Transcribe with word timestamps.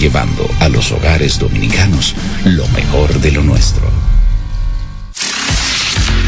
llevando 0.00 0.48
a 0.60 0.68
los 0.70 0.90
hogares 0.92 1.38
dominicanos 1.38 2.14
lo 2.46 2.66
mejor 2.68 3.20
de 3.20 3.32
lo 3.32 3.42
nuestro. 3.42 3.82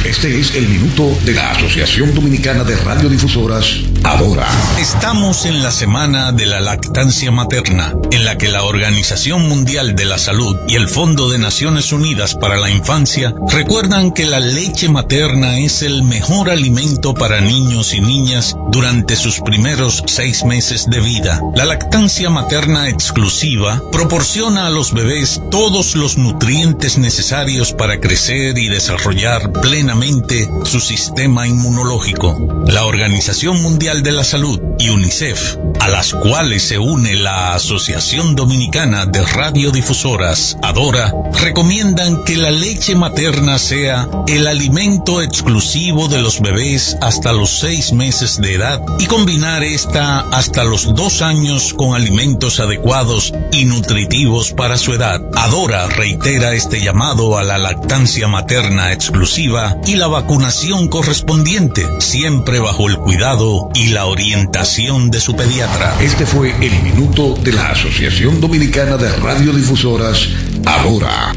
Este 0.04 0.38
es 0.38 0.54
el 0.54 0.68
minuto 0.68 1.17
de 1.25 1.33
la 1.33 1.52
Asociación 1.52 2.14
Dominicana 2.14 2.64
de 2.64 2.76
Radiodifusoras, 2.76 3.78
Ahora. 4.04 4.49
Estamos 4.80 5.46
en 5.46 5.62
la 5.62 5.70
semana 5.70 6.33
de 6.33 6.46
la 6.46 6.60
lactancia 6.60 7.30
materna, 7.30 7.94
en 8.11 8.25
la 8.25 8.36
que 8.36 8.48
la 8.48 8.64
Organización 8.64 9.48
Mundial 9.48 9.95
de 9.95 10.05
la 10.05 10.19
Salud 10.19 10.57
y 10.66 10.75
el 10.75 10.89
Fondo 10.89 11.30
de 11.30 11.39
Naciones 11.39 11.93
Unidas 11.93 12.34
para 12.34 12.57
la 12.57 12.69
Infancia 12.69 13.33
recuerdan 13.48 14.11
que 14.12 14.27
la 14.27 14.41
leche 14.41 14.88
materna 14.88 15.59
es 15.59 15.83
el 15.83 16.02
mejor 16.02 16.51
alimento 16.51 17.15
para 17.15 17.41
niños 17.41 17.95
y 17.95 18.01
niñas 18.01 18.57
durante 18.73 19.15
sus 19.15 19.41
primeros 19.41 20.03
seis 20.07 20.45
meses 20.45 20.91
de 20.91 21.00
vida. 21.00 21.41
La 21.55 21.64
lactancia 21.64 22.29
materna 22.29 22.89
exclusiva 22.89 23.80
proporciona 23.93 24.66
a 24.66 24.71
los 24.71 24.93
bebés 24.93 25.41
todos 25.50 25.95
los 25.95 26.19
nutrientes 26.19 26.98
necesarios 26.98 27.73
para 27.73 28.00
crecer 28.00 28.59
y 28.59 28.69
desarrollar 28.69 29.53
plenamente 29.53 30.50
su 30.64 30.80
sistema 30.80 31.47
inmunológico. 31.47 32.64
La 32.66 32.84
Organización 32.84 33.62
Mundial 33.62 33.91
de 34.01 34.12
la 34.12 34.24
Salud 34.24 34.59
y 34.78 34.88
UNICEF, 34.88 35.56
a 35.78 35.88
las 35.88 36.14
cuales 36.14 36.62
se 36.62 36.78
une 36.78 37.14
la 37.14 37.52
Asociación 37.52 38.34
Dominicana 38.34 39.05
de 39.05 39.23
Radiodifusoras, 39.23 40.56
Adora, 40.62 41.12
recomiendan 41.42 42.24
que 42.24 42.36
la 42.36 42.50
leche 42.50 42.95
materna 42.95 43.59
sea 43.59 44.09
el 44.28 44.47
alimento 44.47 45.20
exclusivo 45.20 46.09
de 46.09 46.23
los 46.23 46.41
bebés 46.41 46.97
hasta 47.02 47.34
los 47.34 47.50
seis 47.50 47.92
meses 47.92 48.41
de 48.41 48.55
edad 48.55 48.80
y 48.98 49.06
combinar 49.06 49.62
esta 49.62 50.20
hasta 50.20 50.64
los 50.64 50.95
dos 50.95 51.20
años 51.20 51.74
con 51.74 51.95
alimentos 51.95 52.61
adecuados 52.61 53.34
y 53.52 53.66
nutritivos 53.66 54.52
para 54.52 54.78
su 54.78 54.95
edad. 54.95 55.20
Adora 55.34 55.86
reitera 55.88 56.55
este 56.55 56.80
llamado 56.80 57.36
a 57.36 57.42
la 57.42 57.58
lactancia 57.58 58.27
materna 58.27 58.92
exclusiva 58.92 59.77
y 59.86 59.97
la 59.97 60.06
vacunación 60.06 60.89
correspondiente, 60.89 61.86
siempre 61.98 62.58
bajo 62.58 62.89
el 62.89 62.97
cuidado 62.97 63.69
y 63.74 63.81
la 63.88 64.06
orientación 64.06 65.11
de 65.11 65.20
su 65.20 65.34
pediatra. 65.34 65.97
Este 66.00 66.27
fue 66.27 66.50
el 66.50 66.83
minuto 66.83 67.34
de 67.34 67.52
la 67.52 67.70
Asociación 67.70 68.41
Dominicana 68.41 68.97
de 68.97 69.11
Radiodifusoras, 69.16 70.28
ahora. 70.66 71.34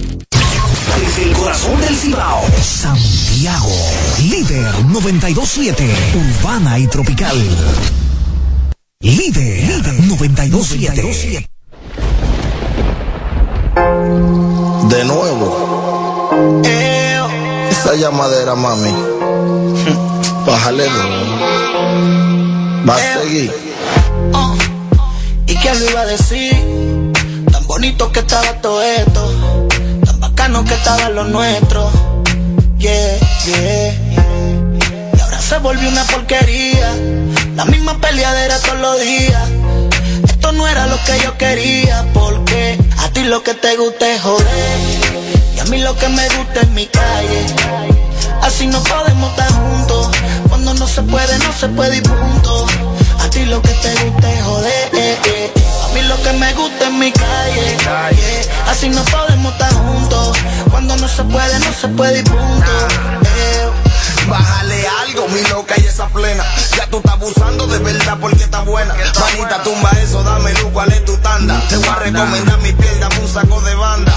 Desde 0.99 1.23
el 1.29 1.33
corazón 1.33 1.79
del 1.81 1.95
Cibao, 1.95 2.43
Santiago, 2.61 3.75
líder 4.29 4.73
927, 4.85 5.87
urbana 6.15 6.77
y 6.79 6.87
tropical. 6.87 7.37
Líder, 9.01 9.63
líder 9.63 9.93
927. 10.03 11.49
De 14.89 15.05
nuevo. 15.05 16.61
Esa 17.69 17.95
llamadera, 17.95 18.55
mami. 18.55 18.93
Bájale 20.45 20.85
Va 22.87 22.95
a 22.95 23.21
seguir. 23.21 23.51
¿Y 25.47 25.55
quién 25.55 25.79
lo 25.79 25.89
iba 25.89 26.01
a 26.01 26.05
decir? 26.05 26.53
Tan 27.51 27.65
bonito 27.65 28.11
que 28.11 28.19
estaba 28.19 28.61
todo 28.61 28.81
esto. 28.83 29.67
Tan 30.05 30.19
bacano 30.19 30.63
que 30.63 30.75
estaba 30.75 31.09
lo 31.09 31.23
nuestro. 31.23 31.89
Yeah, 32.77 33.17
yeah. 33.45 33.93
Y 35.15 35.19
ahora 35.19 35.39
se 35.39 35.57
volvió 35.59 35.89
una 35.89 36.03
porquería. 36.03 36.93
La 37.55 37.65
misma 37.65 37.99
peleadera 37.99 38.59
todos 38.59 38.79
los 38.79 39.01
días. 39.01 39.49
Esto 40.27 40.51
no 40.51 40.67
era 40.67 40.85
lo 40.85 40.97
que 41.05 41.23
yo 41.23 41.35
quería. 41.39 42.05
Porque 42.13 42.77
a 42.99 43.09
ti 43.09 43.23
lo 43.23 43.41
que 43.41 43.55
te 43.55 43.77
gusta 43.77 44.13
es 44.13 44.21
joder. 44.21 44.79
Y 45.55 45.59
a 45.59 45.65
mí 45.65 45.79
lo 45.79 45.97
que 45.97 46.07
me 46.09 46.27
gusta 46.37 46.61
es 46.61 46.69
mi 46.69 46.85
calle. 46.85 47.45
Así 48.41 48.67
no 48.67 48.81
podemos 48.83 49.31
estar 49.31 49.51
juntos. 49.51 50.09
Cuando 50.49 50.73
no 50.73 50.87
se 50.87 51.01
puede, 51.03 51.37
no 51.39 51.53
se 51.53 51.67
puede 51.69 51.97
y 51.97 52.01
punto. 52.01 52.67
A 53.19 53.29
ti 53.29 53.45
lo 53.45 53.61
que 53.61 53.69
te 53.69 53.93
gusta 54.03 54.31
es 54.31 54.43
joder. 54.43 54.89
Eh, 54.93 55.17
eh. 55.25 55.53
A 55.83 55.93
mí 55.93 56.01
lo 56.03 56.15
que 56.21 56.33
me 56.33 56.53
gusta 56.53 56.87
es 56.87 56.93
mi 56.93 57.11
calle. 57.11 57.77
Así 58.67 58.89
no 58.89 59.03
podemos 59.05 59.51
estar 59.53 59.73
juntos. 59.73 60.37
Cuando 60.69 60.95
no 60.97 61.07
se 61.07 61.23
puede, 61.23 61.59
no 61.59 61.73
se 61.73 61.87
puede 61.89 62.19
y 62.19 62.23
punto. 62.23 62.71
Eh. 63.23 63.64
Bájale 64.29 64.87
algo, 65.03 65.27
mi 65.27 65.41
loca 65.49 65.75
y 65.77 65.85
esa 65.85 66.07
plena. 66.07 66.43
Ya 66.77 66.87
tú 66.89 66.97
estás 66.97 67.13
abusando 67.13 67.67
de 67.67 67.79
verdad 67.79 68.17
porque 68.19 68.43
está 68.43 68.61
buena. 68.61 68.93
Manita, 68.93 69.63
tumba 69.63 69.91
eso, 70.01 70.23
dame 70.23 70.53
luz, 70.53 70.71
cuál 70.73 70.91
es 70.91 71.05
tu 71.05 71.15
tanda. 71.17 71.61
Te 71.69 71.77
voy 71.77 71.87
a 71.87 71.95
recomendar 71.95 72.59
mi 72.59 72.71
piel, 72.73 72.99
dame 72.99 73.19
un 73.19 73.27
saco 73.27 73.61
de 73.61 73.75
banda. 73.75 74.15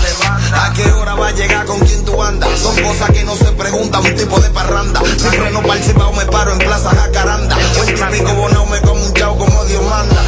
¿A 0.54 0.72
qué 0.72 0.90
hora 0.92 1.14
va 1.14 1.28
a 1.28 1.32
llegar 1.32 1.66
con 1.66 1.78
quién 1.80 2.04
tú 2.04 2.22
andas? 2.22 2.58
Son 2.58 2.74
cosas 2.82 3.10
que 3.10 3.24
no 3.24 3.36
se 3.36 3.52
preguntan, 3.52 4.04
un 4.04 4.16
tipo 4.16 4.40
de 4.40 4.50
parranda. 4.50 5.00
Si 5.16 5.28
freno 5.28 5.62
participado 5.62 6.12
me 6.12 6.24
paro 6.26 6.52
en 6.52 6.58
plaza 6.58 6.90
jacaranda. 6.90 7.56
Buen 7.76 7.94
típico 7.94 8.34
bonao 8.34 8.66
me 8.66 8.80
como 8.80 9.04
un 9.04 9.14
chao 9.14 9.36
como 9.36 9.64
Dios 9.66 9.82
manda. 9.84 10.22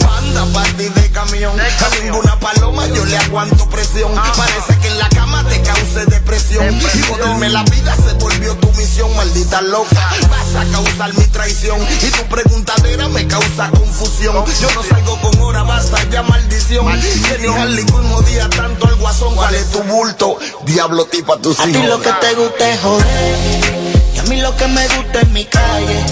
Panda, 0.00 0.46
party 0.52 0.88
de 0.88 1.10
camión. 1.10 1.58
A 1.60 2.02
ninguna 2.02 2.38
paloma 2.38 2.86
yo 2.88 3.04
le 3.04 3.16
aguanto 3.18 3.68
presión. 3.68 4.12
Parece 4.14 4.78
que 4.80 4.88
en 4.88 4.98
la 4.98 5.08
cama 5.08 5.44
te 5.48 5.60
cause 5.62 6.06
depresión. 6.06 6.78
Y 6.94 7.02
joderme 7.02 7.48
la 7.48 7.62
vida 7.64 7.96
se 7.96 8.12
volvió 8.14 8.54
tu 8.56 8.68
misión, 8.72 8.91
maldita 9.00 9.60
loca. 9.62 10.10
Vas 10.28 10.54
a 10.54 10.64
causar 10.70 11.14
mi 11.14 11.24
traición. 11.26 11.78
Y 12.02 12.10
tu 12.10 12.24
preguntadera 12.28 13.08
me 13.08 13.26
causa 13.26 13.70
confusión. 13.70 14.44
Yo 14.60 14.70
no 14.74 14.82
salgo 14.82 15.20
con 15.20 15.40
hora, 15.40 15.62
basta 15.62 15.98
ya 16.10 16.22
maldición. 16.22 16.86
Ni 17.40 17.46
Harley 17.46 17.84
jodía 18.10 18.48
tanto 18.50 18.86
al 18.86 18.94
guasón. 18.96 19.34
¿Cuál 19.34 19.54
es 19.54 19.70
tu 19.70 19.82
bulto? 19.84 20.38
Diablo 20.64 21.06
tipo 21.06 21.32
a 21.34 21.38
tus 21.38 21.58
A 21.60 21.64
ti 21.64 21.70
hijos. 21.70 21.86
lo 21.86 22.00
que 22.00 22.12
te 22.12 22.34
gusta 22.34 22.70
es 22.70 22.80
joder. 22.80 23.94
Y 24.14 24.18
a 24.18 24.22
mí 24.24 24.40
lo 24.40 24.54
que 24.56 24.66
me 24.68 24.86
gusta 24.88 25.20
es 25.20 25.28
mi 25.30 25.44
calle. 25.46 26.04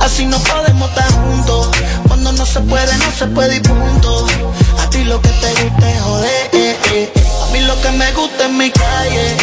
Así 0.00 0.26
no 0.26 0.38
podemos 0.38 0.88
estar 0.88 1.12
juntos. 1.12 1.68
Cuando 2.08 2.32
no 2.32 2.46
se 2.46 2.60
puede, 2.60 2.96
no 2.98 3.12
se 3.12 3.26
puede 3.26 3.56
y 3.56 3.60
punto. 3.60 4.26
Ti 4.92 5.04
lo 5.04 5.20
que 5.20 5.28
te 5.28 5.50
gusta 5.64 5.90
es 5.90 6.00
joder. 6.02 6.50
eh, 6.52 6.76
eh. 6.94 7.12
A 7.42 7.52
mí 7.52 7.60
lo 7.60 7.80
que 7.80 7.90
me 7.92 8.12
gusta 8.12 8.44
es 8.44 8.50
mi 8.52 8.70
calle. 8.70 9.36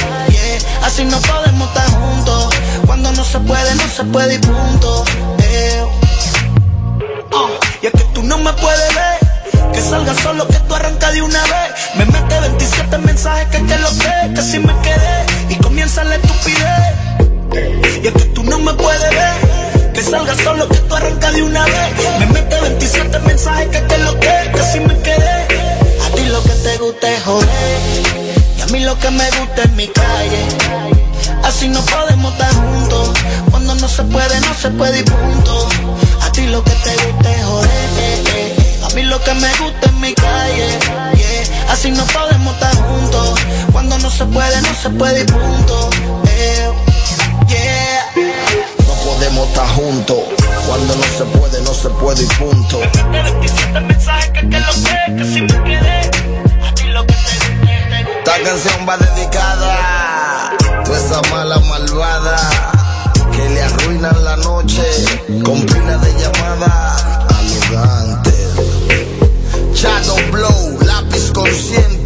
Así 0.84 1.04
no 1.06 1.20
podemos 1.22 1.68
estar 1.70 1.90
juntos. 1.92 2.56
Cuando 2.86 3.12
no 3.12 3.24
se 3.24 3.40
puede, 3.40 3.76
no 3.76 3.88
se 3.88 4.04
puede 4.06 4.36
y 4.36 4.40
punto. 4.40 5.04
eh. 5.44 5.86
Ah, 7.34 7.48
y 7.82 7.86
es 7.88 7.92
que 7.94 8.04
tú 8.14 8.24
no 8.24 8.38
me 8.38 8.52
puedes 8.54 8.96
ver. 8.96 9.72
Que 9.74 9.82
salga 9.82 10.14
solo, 10.16 10.48
que 10.48 10.60
tú 10.68 10.76
arrancas 10.76 11.14
de 11.14 11.22
una 11.22 11.42
vez. 11.42 11.72
Me 11.96 12.06
mete 12.06 12.40
27 12.40 12.98
mensajes 13.00 13.48
que 13.50 13.66
que 13.66 13.78
lo 13.78 13.88
sé, 13.90 14.14
que 14.36 14.42
si 14.42 14.60
me 14.60 14.74
quedé. 14.82 15.26
Y 15.50 15.56
comienza 15.56 16.04
la 16.04 16.16
estupidez. 16.16 16.96
Y 18.04 18.08
es 18.08 18.14
que 18.14 18.26
tú 18.36 18.44
no 18.44 18.60
me 18.60 18.74
puedes 18.74 19.02
ver. 19.10 19.49
Que 20.00 20.06
salga 20.06 20.34
solo, 20.46 20.66
que 20.70 20.78
tú 20.78 20.96
arrancas 20.96 21.34
de 21.34 21.44
una 21.44 21.66
vez. 21.66 21.92
Me 22.20 22.26
mete 22.28 22.62
27 22.62 23.20
mensajes 23.20 23.68
que 23.68 23.86
que 23.86 23.98
lo 23.98 24.18
que, 24.18 24.52
que 24.54 24.64
si 24.72 24.80
me 24.80 24.98
quedé. 25.00 25.44
A 26.06 26.16
ti 26.16 26.24
lo 26.32 26.42
que 26.42 26.52
te 26.52 26.78
gusta 26.78 27.12
es 27.12 27.24
joder. 27.26 27.50
Y 28.58 28.62
a 28.62 28.66
mí 28.68 28.80
lo 28.80 28.98
que 28.98 29.12
me 29.12 29.30
gusta 29.32 29.64
es 29.64 29.72
mi 29.74 29.90
calle. 29.90 30.48
Así 31.44 31.68
no 31.68 31.82
podemos 31.82 32.32
estar 32.32 32.54
juntos. 32.54 33.10
Cuando 33.52 33.76
no 33.76 33.90
se 33.90 34.04
puede, 34.04 34.40
no 34.40 34.54
se 34.54 34.70
puede 34.70 35.02
y 35.02 35.04
punto. 35.04 35.68
A 36.22 36.32
ti 36.32 36.48
lo 36.48 36.64
que 36.64 36.72
te 36.72 36.96
gusta 37.06 37.32
es 37.36 37.44
joder. 37.44 38.56
A 38.86 38.90
mí 38.96 39.04
lo 39.04 39.22
que 39.22 39.34
me 39.34 39.50
gusta 39.58 39.86
es 39.86 39.94
mi 39.96 40.14
calle. 40.14 40.80
yeah. 41.18 41.74
Así 41.74 41.92
no 41.92 42.06
podemos 42.06 42.54
estar 42.54 42.74
juntos. 42.74 43.38
Cuando 43.74 43.98
no 43.98 44.10
se 44.10 44.24
puede, 44.28 44.62
no 44.62 44.74
se 44.82 44.90
puede 44.92 45.24
y 45.24 45.26
punto. 45.26 45.90
eh. 46.30 46.70
Podemos 49.30 49.50
estar 49.50 49.68
juntos. 49.76 50.18
Cuando 50.66 50.96
no 50.96 51.04
se 51.04 51.24
puede, 51.38 51.62
no 51.62 51.72
se 51.72 51.90
puede 51.90 52.24
y 52.24 52.28
punto. 52.40 52.80
27 53.12 53.80
mensajes 53.82 54.32
que 54.32 54.42
te 54.42 54.60
lo 54.60 54.74
sé, 54.74 54.98
que 55.16 55.24
si 55.24 55.42
me 55.42 55.64
quedé. 55.66 56.00
A 56.66 56.74
ti 56.74 56.86
lo 56.86 57.06
que 57.06 57.14
te 57.14 57.36
gusta 57.46 57.70
es 57.70 57.90
te 57.90 58.04
gusta. 58.06 58.20
Esta 58.20 58.44
canción 58.44 58.90
va 58.90 58.98
dedicada 58.98 60.50
a 60.50 60.92
esa 60.92 61.22
mala 61.30 61.60
malvada 61.60 62.72
que 63.32 63.50
le 63.50 63.62
arruinan 63.62 64.24
la 64.24 64.38
noche 64.38 64.84
con 65.44 65.62
pila 65.62 65.98
de 65.98 66.14
llamada 66.14 67.28
arrogante. 67.30 68.34
Shadow 69.76 70.18
Blow, 70.32 70.80
lápiz 70.86 71.32
consciente. 71.34 71.99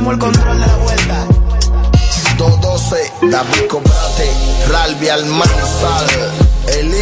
tenemos 0.00 0.14
el 0.14 0.18
control 0.18 0.60
de 0.60 0.66
la 0.66 0.76
vuelta. 0.76 1.26
212, 2.38 3.12
David 3.30 3.66
Cobrate, 3.68 4.30
Ralbi 4.70 5.08
Almanzar, 5.08 6.08
el 6.68 6.94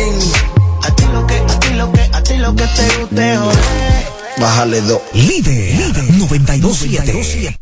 A 0.83 0.91
ti 0.91 1.05
lo 1.13 1.27
que, 1.27 1.37
a 1.37 1.61
ti 1.61 1.75
lo 1.75 1.93
que, 1.93 2.01
a 2.13 2.23
ti 2.23 2.37
lo 2.39 2.57
que 2.57 2.65
te 2.65 2.99
guste. 2.99 3.39
Bájale 4.41 4.81
dos. 4.83 5.01
Líder, 5.13 5.77
Líder 5.77 6.05
927. 6.15 7.59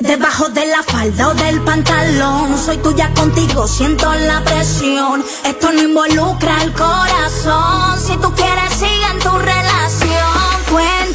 Debajo 0.00 0.48
de 0.48 0.66
la 0.66 0.82
falda 0.82 1.28
o 1.28 1.34
del 1.34 1.60
pantalón, 1.60 2.58
soy 2.58 2.78
tuya 2.78 3.12
contigo, 3.14 3.68
siento 3.68 4.12
la 4.12 4.42
presión. 4.42 5.24
Esto 5.44 5.70
no 5.72 5.82
involucra 5.82 6.60
el 6.62 6.72
corazón, 6.72 8.00
si 8.04 8.16
tú 8.16 8.32
quieres 8.34 8.72
sigue 8.72 9.20
tu 9.22 9.30
relación. 9.38 10.41
when 10.72 11.11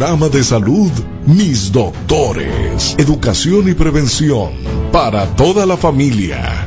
programa 0.00 0.30
de 0.30 0.42
salud 0.42 0.90
Mis 1.26 1.70
Doctores. 1.70 2.94
Educación 2.96 3.68
y 3.68 3.74
prevención 3.74 4.52
para 4.90 5.26
toda 5.36 5.66
la 5.66 5.76
familia. 5.76 6.66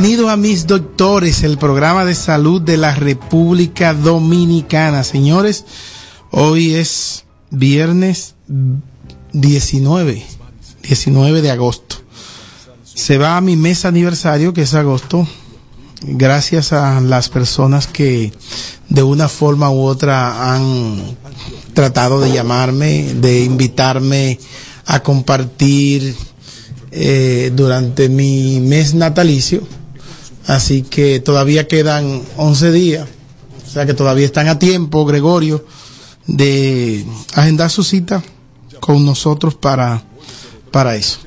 Bienvenido 0.00 0.30
a 0.30 0.36
Mis 0.36 0.68
Doctores, 0.68 1.42
el 1.42 1.58
programa 1.58 2.04
de 2.04 2.14
salud 2.14 2.62
de 2.62 2.76
la 2.76 2.94
República 2.94 3.94
Dominicana. 3.94 5.02
Señores, 5.02 5.64
hoy 6.30 6.74
es 6.74 7.24
viernes 7.50 8.36
19, 9.32 10.24
19 10.84 11.42
de 11.42 11.50
agosto. 11.50 11.96
Se 12.84 13.18
va 13.18 13.36
a 13.36 13.40
mi 13.40 13.56
mes 13.56 13.84
aniversario, 13.84 14.54
que 14.54 14.62
es 14.62 14.74
agosto, 14.74 15.26
gracias 16.02 16.72
a 16.72 17.00
las 17.00 17.28
personas 17.28 17.88
que 17.88 18.32
de 18.88 19.02
una 19.02 19.28
forma 19.28 19.68
u 19.68 19.80
otra 19.80 20.54
han 20.54 21.16
tratado 21.74 22.20
de 22.20 22.30
llamarme, 22.30 23.14
de 23.14 23.42
invitarme 23.42 24.38
a 24.86 25.00
compartir 25.00 26.14
eh, 26.92 27.50
durante 27.52 28.08
mi 28.08 28.60
mes 28.60 28.94
natalicio 28.94 29.66
Así 30.48 30.80
que 30.80 31.20
todavía 31.20 31.68
quedan 31.68 32.22
11 32.38 32.72
días, 32.72 33.06
o 33.66 33.70
sea 33.70 33.84
que 33.84 33.92
todavía 33.92 34.24
están 34.24 34.48
a 34.48 34.58
tiempo, 34.58 35.04
Gregorio, 35.04 35.62
de 36.26 37.04
agendar 37.34 37.70
su 37.70 37.84
cita 37.84 38.24
con 38.80 39.04
nosotros 39.04 39.54
para, 39.54 40.02
para 40.70 40.96
eso. 40.96 41.18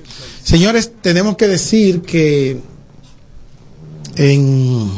Señores, 0.43 0.91
tenemos 1.03 1.37
que 1.37 1.47
decir 1.47 2.01
que 2.01 2.59
en, 4.15 4.91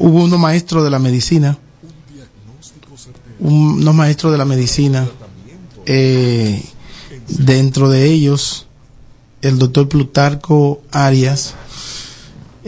hubo 0.00 0.24
unos 0.24 0.40
maestros 0.40 0.82
de 0.82 0.90
la 0.90 0.98
medicina, 0.98 1.56
unos 3.38 3.94
maestros 3.94 4.32
de 4.32 4.38
la 4.38 4.44
medicina, 4.46 5.08
eh, 5.86 6.60
dentro 7.28 7.88
de 7.88 8.04
ellos 8.04 8.66
el 9.42 9.60
doctor 9.60 9.88
Plutarco 9.88 10.82
Arias, 10.90 11.54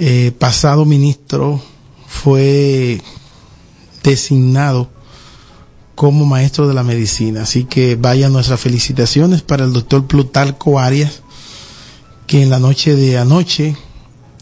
eh, 0.02 0.32
pasado 0.38 0.86
ministro 0.86 1.60
fue 2.06 3.02
designado 4.02 4.88
como 5.94 6.24
maestro 6.24 6.66
de 6.66 6.72
la 6.72 6.82
medicina. 6.82 7.42
Así 7.42 7.64
que 7.64 7.96
vayan 7.96 8.32
nuestras 8.32 8.58
felicitaciones 8.58 9.42
para 9.42 9.66
el 9.66 9.74
doctor 9.74 10.06
Plutarco 10.06 10.78
Arias, 10.80 11.20
que 12.26 12.40
en 12.40 12.48
la 12.48 12.58
noche 12.58 12.96
de 12.96 13.18
anoche, 13.18 13.76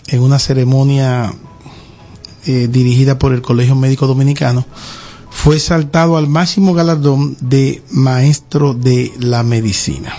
en 0.06 0.22
una 0.22 0.38
ceremonia 0.38 1.34
eh, 2.46 2.68
dirigida 2.70 3.18
por 3.18 3.32
el 3.32 3.42
Colegio 3.42 3.74
Médico 3.74 4.06
Dominicano, 4.06 4.64
fue 5.28 5.58
saltado 5.58 6.16
al 6.16 6.28
máximo 6.28 6.72
galardón 6.72 7.36
de 7.40 7.82
maestro 7.90 8.74
de 8.74 9.12
la 9.18 9.42
medicina. 9.42 10.14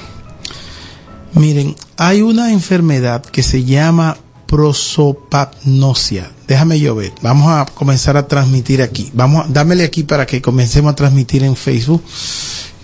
Miren, 1.33 1.77
hay 1.95 2.23
una 2.23 2.51
enfermedad 2.51 3.23
que 3.23 3.41
se 3.41 3.63
llama 3.63 4.17
prosopagnosia. 4.49 6.31
Déjame 6.47 6.79
yo 6.79 6.95
ver. 6.95 7.13
Vamos 7.21 7.51
a 7.51 7.65
comenzar 7.65 8.17
a 8.17 8.27
transmitir 8.27 8.81
aquí. 8.81 9.11
Vamos, 9.13 9.45
dámele 9.53 9.83
aquí 9.83 10.03
para 10.03 10.25
que 10.25 10.41
comencemos 10.41 10.91
a 10.91 10.95
transmitir 10.95 11.43
en 11.43 11.55
Facebook. 11.55 12.03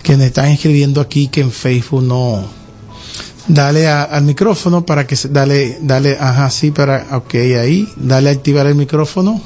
Que 0.02 0.16
me 0.16 0.26
están 0.26 0.46
escribiendo 0.46 1.00
aquí 1.00 1.26
que 1.26 1.40
en 1.40 1.50
Facebook 1.50 2.04
no. 2.04 2.44
Dale 3.48 3.88
al 3.88 4.22
micrófono 4.22 4.86
para 4.86 5.06
que 5.06 5.16
se, 5.16 5.28
dale, 5.28 5.78
dale, 5.80 6.16
ajá, 6.18 6.50
sí, 6.50 6.70
para, 6.70 7.06
ok, 7.16 7.34
ahí. 7.60 7.88
Dale 7.96 8.30
a 8.30 8.32
activar 8.32 8.66
el 8.66 8.76
micrófono. 8.76 9.40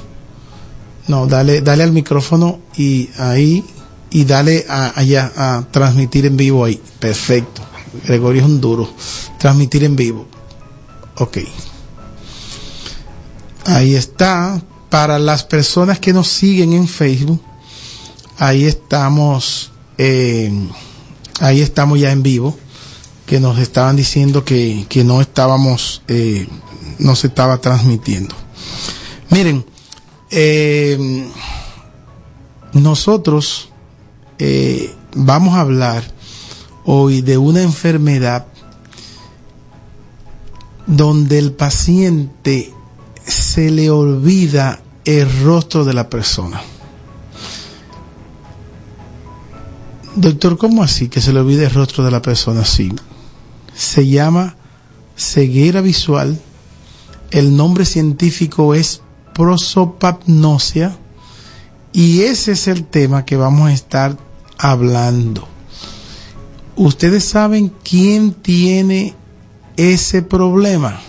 No, 1.09 1.27
dale, 1.27 1.63
dale 1.63 1.85
al 1.85 1.93
micrófono 1.93 2.61
y 2.77 3.09
ahí, 3.19 3.65
y 4.11 4.25
dale 4.25 4.67
a, 4.69 4.93
allá 4.95 5.33
a 5.35 5.65
transmitir 5.71 6.27
en 6.27 6.37
vivo 6.37 6.67
ahí. 6.67 6.81
Perfecto. 6.99 7.63
Gregorio 8.07 8.43
es 8.43 8.47
un 8.47 8.61
duro. 8.61 8.91
Transmitir 9.39 9.85
en 9.85 9.97
vivo. 9.97 10.27
Ok. 11.17 11.39
Ahí 13.67 13.95
está. 13.95 14.61
Para 14.89 15.21
las 15.21 15.45
personas 15.45 16.01
que 16.01 16.13
nos 16.13 16.27
siguen 16.27 16.73
en 16.73 16.89
Facebook, 16.89 17.41
ahí 18.39 18.65
estamos, 18.65 19.71
eh, 19.99 20.53
ahí 21.39 21.61
estamos 21.61 22.01
ya 22.01 22.11
en 22.11 22.25
vivo, 22.25 22.59
que 23.25 23.39
nos 23.39 23.61
estaban 23.61 23.95
diciendo 23.95 24.45
que, 24.45 24.87
que 24.89 25.05
no 25.05 25.21
estábamos, 25.21 26.03
eh, 26.09 26.49
no 26.99 27.15
se 27.15 27.29
estaba 27.29 27.59
transmitiendo. 27.59 28.35
Miren, 29.31 29.65
eh, 30.33 31.29
nosotros 32.73 33.69
eh, 34.39 34.95
vamos 35.15 35.55
a 35.55 35.61
hablar 35.61 36.05
hoy 36.85 37.21
de 37.21 37.37
una 37.37 37.63
enfermedad 37.63 38.47
donde 40.87 41.39
el 41.39 41.53
paciente 41.53 42.73
se 43.27 43.71
le 43.71 43.91
olvida 43.91 44.81
el 45.05 45.43
rostro 45.43 45.85
de 45.85 45.95
la 45.95 46.09
persona. 46.09 46.61
Doctor, 50.17 50.59
¿cómo 50.59 50.83
así 50.83 51.09
que 51.09 51.21
se 51.21 51.33
le 51.33 51.41
olvida 51.41 51.65
el 51.65 51.75
rostro 51.75 52.05
de 52.05 52.11
la 52.11 52.21
persona? 52.21 52.65
Sí. 52.65 52.93
Se 53.75 54.07
llama 54.07 54.57
ceguera 55.17 55.81
visual. 55.81 56.41
El 57.31 57.57
nombre 57.57 57.85
científico 57.85 58.75
es 58.75 59.03
prosopagnosia. 59.35 60.97
Y 61.93 62.23
ese 62.23 62.53
es 62.53 62.69
el 62.69 62.85
tema 62.85 63.25
que 63.25 63.37
vamos 63.37 63.71
a 63.71 63.73
estar 63.73 64.17
hablando. 64.59 65.47
¿Ustedes 66.77 67.25
saben 67.25 67.73
quién 67.83 68.33
tiene 68.33 69.15
ese 69.77 70.23
problema? 70.23 71.01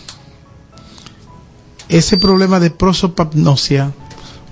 Ese 1.91 2.15
problema 2.15 2.61
de 2.61 2.69
prosopagnosia 2.69 3.91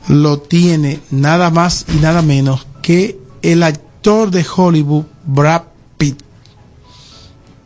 lo 0.09 0.39
tiene 0.39 0.99
nada 1.09 1.49
más 1.49 1.85
y 1.87 1.97
nada 2.01 2.21
menos 2.21 2.67
que 2.81 3.17
el 3.41 3.63
actor 3.63 4.29
de 4.29 4.45
Hollywood, 4.55 5.05
Brad 5.25 5.61
Pitt. 5.97 6.19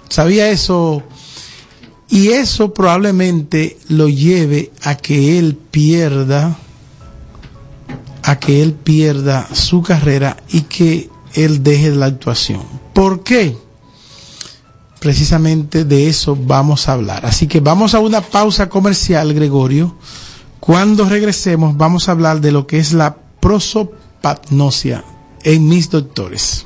¿Sabía 0.09 0.49
eso? 0.49 1.01
Y 2.07 2.29
eso 2.29 2.71
probablemente 2.71 3.79
lo 3.89 4.09
lleve 4.09 4.71
a 4.83 4.93
que 4.93 5.39
él 5.39 5.57
pierda, 5.71 6.55
a 8.21 8.37
que 8.37 8.61
él 8.61 8.73
pierda 8.73 9.47
su 9.55 9.81
carrera 9.81 10.37
y 10.49 10.61
que 10.61 11.09
él 11.33 11.63
deje 11.63 11.89
la 11.89 12.05
actuación. 12.05 12.61
¿Por 12.93 13.23
qué? 13.23 13.57
Precisamente 15.03 15.83
de 15.83 16.07
eso 16.07 16.33
vamos 16.33 16.87
a 16.87 16.93
hablar. 16.93 17.25
Así 17.25 17.45
que 17.45 17.59
vamos 17.59 17.93
a 17.93 17.99
una 17.99 18.21
pausa 18.21 18.69
comercial, 18.69 19.33
Gregorio. 19.33 19.97
Cuando 20.61 21.03
regresemos 21.03 21.75
vamos 21.75 22.07
a 22.07 22.13
hablar 22.13 22.39
de 22.39 22.53
lo 22.53 22.65
que 22.65 22.79
es 22.79 22.93
la 22.93 23.17
prosopagnosia 23.41 25.03
en 25.43 25.67
mis 25.67 25.89
doctores. 25.89 26.65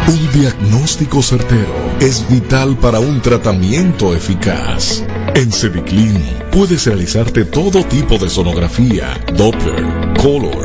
Un 0.07 0.31
diagnóstico 0.31 1.23
certero 1.23 1.73
es 1.99 2.29
vital 2.29 2.77
para 2.77 2.99
un 2.99 3.21
tratamiento 3.21 4.13
eficaz. 4.13 5.03
En 5.33 5.51
Cediclin 5.51 6.23
puedes 6.51 6.85
realizarte 6.85 7.43
todo 7.43 7.83
tipo 7.83 8.19
de 8.19 8.29
sonografía, 8.29 9.19
Doppler, 9.35 9.83
Color, 10.21 10.64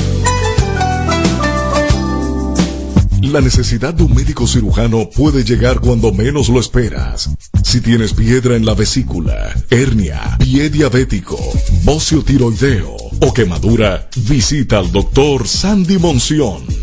La 3.31 3.39
necesidad 3.39 3.93
de 3.93 4.03
un 4.03 4.13
médico 4.13 4.45
cirujano 4.45 5.09
puede 5.09 5.45
llegar 5.45 5.79
cuando 5.79 6.11
menos 6.11 6.49
lo 6.49 6.59
esperas. 6.59 7.29
Si 7.63 7.79
tienes 7.79 8.13
piedra 8.13 8.57
en 8.57 8.65
la 8.65 8.73
vesícula, 8.73 9.55
hernia, 9.69 10.35
pie 10.37 10.69
diabético, 10.69 11.39
bocio 11.83 12.23
tiroideo 12.23 12.93
o 13.21 13.33
quemadura, 13.33 14.09
visita 14.17 14.79
al 14.79 14.91
doctor 14.91 15.47
Sandy 15.47 15.97
Monción, 15.97 16.65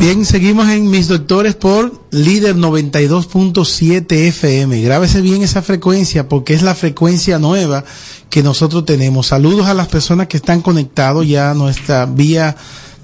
Bien, 0.00 0.24
seguimos 0.24 0.66
en 0.70 0.88
Mis 0.88 1.08
Doctores 1.08 1.54
por 1.56 1.92
líder 2.10 2.56
92.7 2.56 4.10
FM. 4.10 4.80
Grábese 4.80 5.20
bien 5.20 5.42
esa 5.42 5.60
frecuencia 5.60 6.26
porque 6.26 6.54
es 6.54 6.62
la 6.62 6.74
frecuencia 6.74 7.38
nueva 7.38 7.84
que 8.30 8.42
nosotros 8.42 8.86
tenemos. 8.86 9.26
Saludos 9.26 9.66
a 9.66 9.74
las 9.74 9.88
personas 9.88 10.26
que 10.26 10.38
están 10.38 10.62
conectados 10.62 11.28
ya 11.28 11.50
a 11.50 11.54
nuestra 11.54 12.06
vía, 12.06 12.56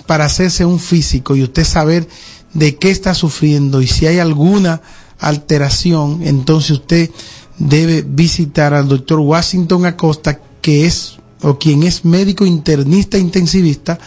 para 0.06 0.24
hacerse 0.24 0.64
un 0.64 0.78
físico 0.78 1.36
y 1.36 1.42
usted 1.42 1.64
saber 1.64 2.08
de 2.54 2.76
qué 2.76 2.90
está 2.90 3.14
sufriendo 3.14 3.82
y 3.82 3.86
si 3.86 4.06
hay 4.06 4.18
alguna 4.18 4.80
alteración, 5.18 6.22
entonces 6.22 6.70
usted 6.70 7.10
debe 7.58 8.02
visitar 8.02 8.72
al 8.72 8.88
doctor 8.88 9.20
Washington 9.20 9.84
Acosta, 9.84 10.40
que 10.62 10.86
es 10.86 11.19
o 11.42 11.58
quien 11.58 11.82
es 11.82 12.04
médico 12.04 12.46
internista 12.46 13.18
intensivista, 13.18 13.98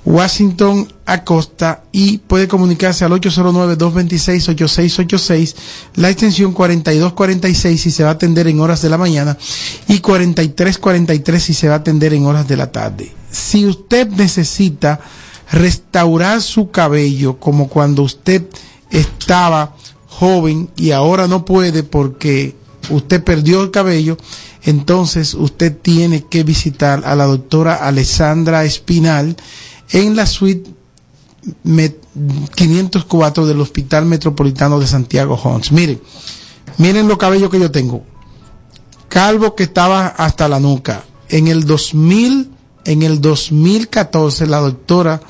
Washington 0.04 0.92
Acosta 1.06 1.84
y 1.92 2.18
puede 2.18 2.48
comunicarse 2.48 3.04
al 3.04 3.12
809-226-8686, 3.12 5.54
la 5.96 6.10
extensión 6.10 6.52
4246 6.52 7.80
si 7.80 7.90
se 7.90 8.02
va 8.02 8.10
a 8.10 8.14
atender 8.14 8.48
en 8.48 8.60
horas 8.60 8.82
de 8.82 8.90
la 8.90 8.98
mañana 8.98 9.38
y 9.88 10.00
4343 10.00 11.42
si 11.42 11.54
se 11.54 11.68
va 11.68 11.74
a 11.74 11.78
atender 11.78 12.12
en 12.14 12.26
horas 12.26 12.48
de 12.48 12.56
la 12.56 12.72
tarde. 12.72 13.12
Si 13.30 13.64
usted 13.66 14.08
necesita 14.08 14.98
restaurar 15.50 16.42
su 16.42 16.70
cabello 16.70 17.38
como 17.38 17.68
cuando 17.68 18.02
usted 18.02 18.42
estaba 18.90 19.76
joven 20.08 20.68
y 20.76 20.90
ahora 20.90 21.28
no 21.28 21.44
puede 21.44 21.82
porque 21.82 22.56
usted 22.90 23.22
perdió 23.22 23.62
el 23.62 23.70
cabello, 23.70 24.16
entonces 24.64 25.34
usted 25.34 25.76
tiene 25.76 26.24
que 26.24 26.44
visitar 26.44 27.02
a 27.04 27.14
la 27.14 27.26
doctora 27.26 27.74
Alessandra 27.74 28.64
Espinal 28.64 29.36
en 29.92 30.16
la 30.16 30.26
suite 30.26 30.70
504 32.54 33.46
del 33.46 33.60
Hospital 33.60 34.06
Metropolitano 34.06 34.80
de 34.80 34.86
Santiago 34.86 35.34
Homes. 35.34 35.72
Miren, 35.72 36.00
miren 36.78 37.08
los 37.08 37.18
cabellos 37.18 37.50
que 37.50 37.60
yo 37.60 37.70
tengo. 37.70 38.04
Calvo 39.08 39.54
que 39.54 39.64
estaba 39.64 40.06
hasta 40.06 40.48
la 40.48 40.60
nuca. 40.60 41.04
En 41.28 41.48
el 41.48 41.64
2000, 41.64 42.50
en 42.84 43.02
el 43.02 43.20
2014, 43.20 44.46
la 44.46 44.58
doctora 44.58 45.20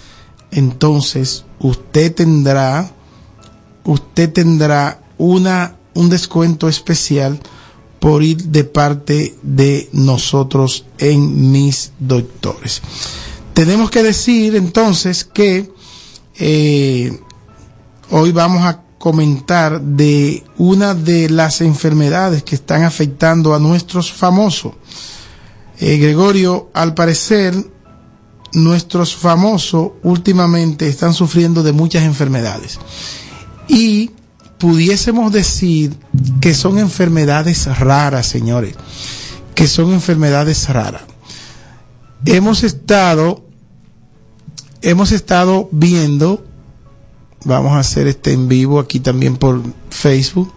entonces 0.51 1.45
usted 1.61 2.15
tendrá, 2.15 2.91
usted 3.85 4.33
tendrá 4.33 5.01
una, 5.19 5.77
un 5.95 6.09
descuento 6.09 6.69
especial 6.69 7.39
por 8.03 8.25
ir 8.25 8.37
de 8.43 8.65
parte 8.65 9.37
de 9.45 9.89
nosotros 9.93 10.87
en 10.99 11.53
mis 11.53 11.93
doctores. 12.01 12.83
Tenemos 13.55 13.93
que 13.93 14.03
decir 14.03 14.57
entonces 14.57 15.25
que 15.25 15.71
eh, 16.41 17.17
hoy 18.11 18.33
vamos 18.33 18.65
a 18.65 18.83
comentar 18.99 19.81
de 19.81 20.43
una 20.59 20.95
de 20.95 21.31
las 21.31 21.61
enfermedades 21.61 22.43
que 22.43 22.57
están 22.57 22.83
afectando 22.83 23.55
a 23.55 23.61
nuestros 23.61 24.11
famosos. 24.13 24.73
Eh, 25.79 25.97
Gregorio, 25.99 26.71
al 26.75 26.95
parecer, 26.95 27.55
nuestros 28.53 29.15
famosos 29.15 29.93
últimamente 30.03 30.89
están 30.89 31.15
sufriendo 31.15 31.63
de 31.63 31.71
muchas 31.71 32.03
enfermedades. 32.03 32.81
Y 33.69 34.11
pudiésemos 34.63 35.33
decir 35.33 35.93
que 36.41 36.55
son 36.55 36.79
enfermedades 36.79 37.67
raras, 37.81 38.29
señores, 38.29 38.77
que 39.57 39.67
son 39.67 39.93
enfermedades 39.93 40.69
raras. 40.69 41.03
Hemos 42.27 42.63
estado, 42.63 43.45
hemos 44.81 45.11
estado 45.11 45.69
viendo, 45.73 46.47
vamos 47.45 47.73
a 47.73 47.81
hacer 47.81 48.07
este 48.07 48.35
en 48.35 48.47
vivo 48.47 48.79
aquí 48.79 49.01
también 49.01 49.37
por 49.37 49.61
Facebook, 49.91 50.53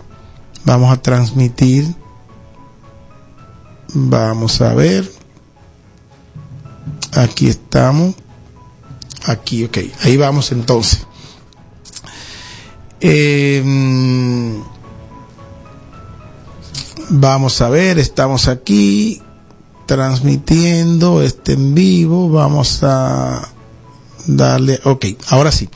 vamos 0.66 0.94
a 0.94 1.02
transmitir, 1.02 1.96
vamos 3.92 4.62
a 4.62 4.76
ver, 4.76 5.12
aquí 7.12 7.48
estamos, 7.48 8.14
aquí, 9.26 9.64
ok, 9.64 9.80
ahí 10.04 10.16
vamos 10.16 10.52
entonces. 10.52 11.08
Eh, 13.08 13.62
vamos 17.10 17.62
a 17.62 17.70
ver, 17.70 18.00
estamos 18.00 18.48
aquí 18.48 19.22
transmitiendo 19.86 21.22
este 21.22 21.54
en 21.54 21.76
vivo. 21.76 22.30
Vamos 22.30 22.80
a 22.82 23.48
darle, 24.26 24.80
ok, 24.84 25.06
ahora 25.30 25.52
sí. 25.52 25.70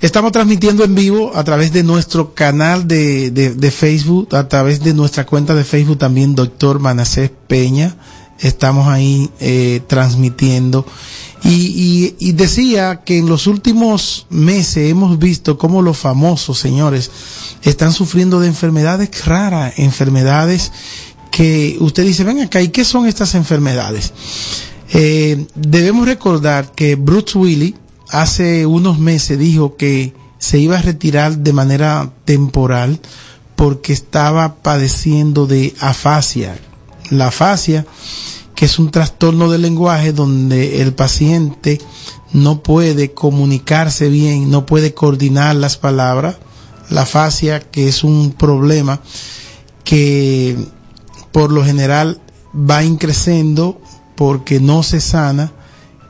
Estamos 0.00 0.32
transmitiendo 0.32 0.82
en 0.82 0.96
vivo 0.96 1.30
a 1.36 1.44
través 1.44 1.72
de 1.72 1.84
nuestro 1.84 2.34
canal 2.34 2.88
de, 2.88 3.30
de, 3.30 3.54
de 3.54 3.70
Facebook, 3.70 4.34
a 4.34 4.48
través 4.48 4.82
de 4.82 4.94
nuestra 4.94 5.24
cuenta 5.24 5.54
de 5.54 5.62
Facebook 5.62 5.98
también, 5.98 6.34
doctor 6.34 6.80
Manacés 6.80 7.30
Peña. 7.46 7.94
Estamos 8.40 8.88
ahí 8.88 9.30
eh, 9.38 9.80
transmitiendo. 9.86 10.84
Y, 11.44 11.50
y, 11.50 12.16
y, 12.18 12.32
decía 12.32 13.02
que 13.04 13.18
en 13.18 13.28
los 13.28 13.46
últimos 13.46 14.26
meses 14.30 14.90
hemos 14.90 15.18
visto 15.18 15.58
cómo 15.58 15.82
los 15.82 15.98
famosos 15.98 16.58
señores 16.58 17.10
están 17.62 17.92
sufriendo 17.92 18.40
de 18.40 18.46
enfermedades 18.46 19.26
raras, 19.26 19.74
enfermedades 19.76 20.72
que 21.30 21.76
usted 21.80 22.04
dice, 22.04 22.22
ven 22.24 22.40
acá, 22.40 22.62
¿y 22.62 22.68
qué 22.68 22.84
son 22.84 23.06
estas 23.06 23.34
enfermedades? 23.34 24.12
Eh, 24.92 25.46
debemos 25.56 26.06
recordar 26.06 26.70
que 26.72 26.94
Bruce 26.94 27.36
Willis 27.36 27.74
hace 28.10 28.64
unos 28.64 29.00
meses 29.00 29.36
dijo 29.36 29.76
que 29.76 30.14
se 30.38 30.58
iba 30.58 30.78
a 30.78 30.82
retirar 30.82 31.38
de 31.38 31.52
manera 31.52 32.12
temporal 32.24 33.00
porque 33.56 33.92
estaba 33.92 34.56
padeciendo 34.56 35.46
de 35.46 35.74
afasia. 35.80 36.56
La 37.10 37.28
afasia, 37.28 37.84
que 38.54 38.66
es 38.66 38.78
un 38.78 38.90
trastorno 38.90 39.50
del 39.50 39.62
lenguaje 39.62 40.12
donde 40.12 40.80
el 40.82 40.94
paciente 40.94 41.80
no 42.32 42.62
puede 42.62 43.12
comunicarse 43.12 44.08
bien, 44.08 44.50
no 44.50 44.66
puede 44.66 44.94
coordinar 44.94 45.56
las 45.56 45.76
palabras. 45.76 46.36
La 46.90 47.02
afasia, 47.02 47.60
que 47.60 47.88
es 47.88 48.04
un 48.04 48.32
problema 48.32 49.00
que 49.84 50.56
por 51.32 51.50
lo 51.50 51.64
general 51.64 52.20
va 52.54 52.84
increciendo 52.84 53.80
porque 54.16 54.60
no 54.60 54.82
se 54.82 55.00
sana 55.00 55.52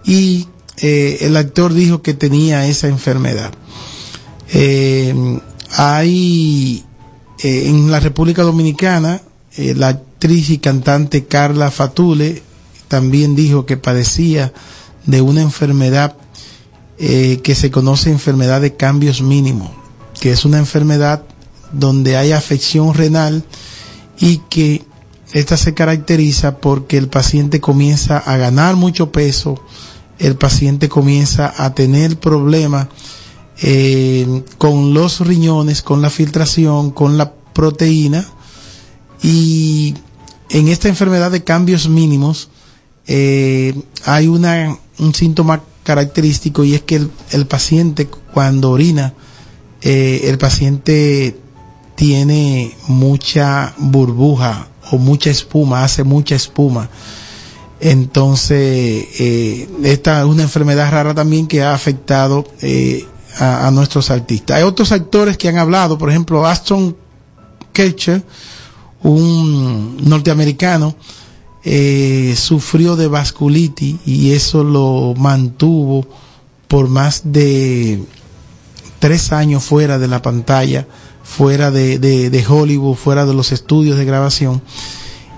y 0.05 0.49
eh, 0.79 1.19
el 1.23 1.37
actor 1.37 1.73
dijo 1.73 2.03
que 2.03 2.15
tenía 2.15 2.67
esa 2.67 2.89
enfermedad. 2.89 3.53
Eh, 4.53 5.41
hay 5.71 6.85
eh, 7.43 7.69
en 7.69 7.91
la 7.91 8.01
República 8.01 8.43
Dominicana 8.43 9.23
la 9.57 10.01
actriz 10.25 10.49
y 10.49 10.57
cantante 10.57 11.27
Carla 11.27 11.71
Fatule 11.71 12.43
también 12.89 13.37
dijo 13.37 13.67
que 13.67 13.77
padecía 13.77 14.55
de 15.05 15.21
una 15.21 15.43
enfermedad 15.43 16.17
eh, 16.97 17.41
que 17.43 17.55
se 17.55 17.71
conoce 17.71 18.09
enfermedad 18.09 18.63
de 18.63 18.75
cambios 18.75 19.21
mínimos, 19.21 19.71
que 20.19 20.31
es 20.31 20.47
una 20.47 20.57
enfermedad 20.57 21.25
donde 21.73 22.17
hay 22.17 22.33
afección 22.33 22.95
renal 22.95 23.45
y 24.19 24.39
que 24.49 24.87
esta 25.35 25.59
se 25.59 25.75
caracteriza 25.75 26.57
porque 26.57 26.97
el 26.97 27.09
paciente 27.09 27.61
comienza 27.61 28.17
a 28.17 28.39
ganar 28.39 28.77
mucho 28.77 29.13
peso, 29.13 29.63
el 30.19 30.37
paciente 30.37 30.89
comienza 30.89 31.53
a 31.55 31.75
tener 31.75 32.19
problemas 32.19 32.89
eh, 33.61 34.43
con 34.57 34.95
los 34.95 35.21
riñones, 35.21 35.83
con 35.83 36.01
la 36.01 36.09
filtración, 36.09 36.93
con 36.93 37.19
la 37.19 37.35
proteína 37.53 38.27
y 39.23 39.95
en 40.51 40.69
esta 40.69 40.89
enfermedad 40.89 41.31
de 41.31 41.45
cambios 41.45 41.89
mínimos 41.89 42.51
eh, 43.07 43.75
hay 44.05 44.29
una, 44.29 44.79
un 44.99 45.15
síntoma 45.15 45.63
característico 45.83 46.65
y 46.65 46.75
es 46.75 46.83
que 46.83 47.07
el, 47.31 47.47
paciente 47.47 48.07
cuando 48.33 48.71
orina, 48.71 49.15
eh, 49.83 50.23
el 50.25 50.39
paciente 50.39 51.39
tiene 51.95 52.75
mucha 52.89 53.75
burbuja 53.77 54.69
o 54.91 54.99
mucha 54.99 55.31
espuma, 55.31 55.85
hace 55.85 56.05
mucha 56.05 56.35
espuma. 56.35 56.89
Entonces, 57.81 59.07
eh, 59.21 59.69
esta 59.83 60.21
es 60.21 60.27
una 60.27 60.43
enfermedad 60.43 60.91
rara 60.91 61.15
también 61.15 61.47
que 61.47 61.63
ha 61.63 61.75
afectado 61.75 62.47
a, 63.39 63.67
a 63.67 63.71
nuestros 63.71 64.11
artistas. 64.11 64.57
Hay 64.57 64.63
otros 64.63 64.91
actores 64.93 65.37
que 65.37 65.49
han 65.49 65.59
hablado, 65.59 65.99
por 65.99 66.09
ejemplo, 66.09 66.47
Aston 66.47 66.97
Kutcher, 67.75 68.23
un 69.05 69.97
norteamericano, 70.03 70.97
eh, 71.63 72.35
sufrió 72.37 72.97
de 72.97 73.07
vasculitis 73.09 73.97
y 74.05 74.33
eso 74.33 74.65
lo 74.65 75.15
mantuvo 75.17 76.07
por 76.69 76.89
más 76.89 77.23
de 77.25 78.03
tres 78.99 79.33
años 79.33 79.63
fuera 79.63 79.99
de 79.99 80.09
la 80.09 80.21
pantalla, 80.21 80.87
fuera 81.23 81.71
de, 81.71 81.99
de, 81.99 82.31
de 82.31 82.47
Hollywood, 82.47 82.97
fuera 82.97 83.25
de 83.25 83.35
los 83.35 83.53
estudios 83.53 83.97
de 83.97 84.05
grabación. 84.05 84.63